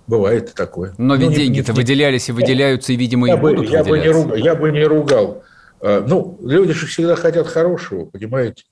бывает 0.08 0.54
такое. 0.56 0.96
Но 0.98 1.16
ведь 1.16 1.30
ну, 1.30 1.36
деньги-то 1.36 1.74
выделялись 1.74 2.30
и 2.30 2.32
выделяются, 2.32 2.94
и, 2.94 2.96
видимо, 2.96 3.28
я 3.28 3.36
и 3.36 3.38
бы, 3.38 3.50
будут 3.52 3.70
я 3.70 3.84
Бы 3.84 4.00
не 4.00 4.10
ругал, 4.10 4.36
я 4.36 4.56
бы 4.56 4.72
не 4.72 4.84
ругал 4.84 5.44
ну, 5.82 6.40
люди 6.44 6.74
же 6.74 6.88
всегда 6.88 7.16
хотят 7.16 7.48
хорошего, 7.48 8.06
понимаете? 8.06 8.64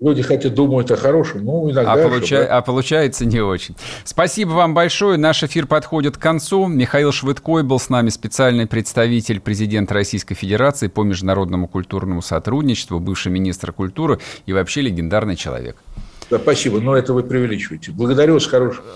Люди 0.00 0.22
хотят 0.22 0.54
думать 0.54 0.90
о 0.90 0.96
хорошем, 0.96 1.44
ну, 1.44 1.70
иногда... 1.70 1.92
А, 1.92 1.96
получа... 1.96 2.46
а 2.46 2.62
получается 2.62 3.26
не 3.26 3.40
очень. 3.40 3.76
Спасибо 4.04 4.52
вам 4.52 4.72
большое. 4.72 5.18
Наш 5.18 5.42
эфир 5.42 5.66
подходит 5.66 6.16
к 6.16 6.20
концу. 6.20 6.66
Михаил 6.68 7.12
Швыдкой 7.12 7.64
был 7.64 7.78
с 7.78 7.90
нами 7.90 8.08
специальный 8.08 8.66
представитель 8.66 9.40
президента 9.40 9.92
Российской 9.92 10.34
Федерации 10.34 10.88
по 10.88 11.02
международному 11.02 11.68
культурному 11.68 12.22
сотрудничеству, 12.22 12.98
бывший 12.98 13.30
министр 13.30 13.72
культуры 13.72 14.20
и 14.46 14.54
вообще 14.54 14.80
легендарный 14.80 15.36
человек. 15.36 15.76
Да, 16.30 16.38
спасибо, 16.38 16.80
но 16.80 16.96
это 16.96 17.12
вы 17.12 17.22
преувеличиваете. 17.22 17.92
Благодарю 17.92 18.34
вас, 18.34 18.46
хорошего. 18.46 18.86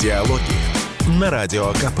Диалоги 0.00 0.40
на 1.20 1.30
Радио 1.30 1.66
КП. 1.74 2.00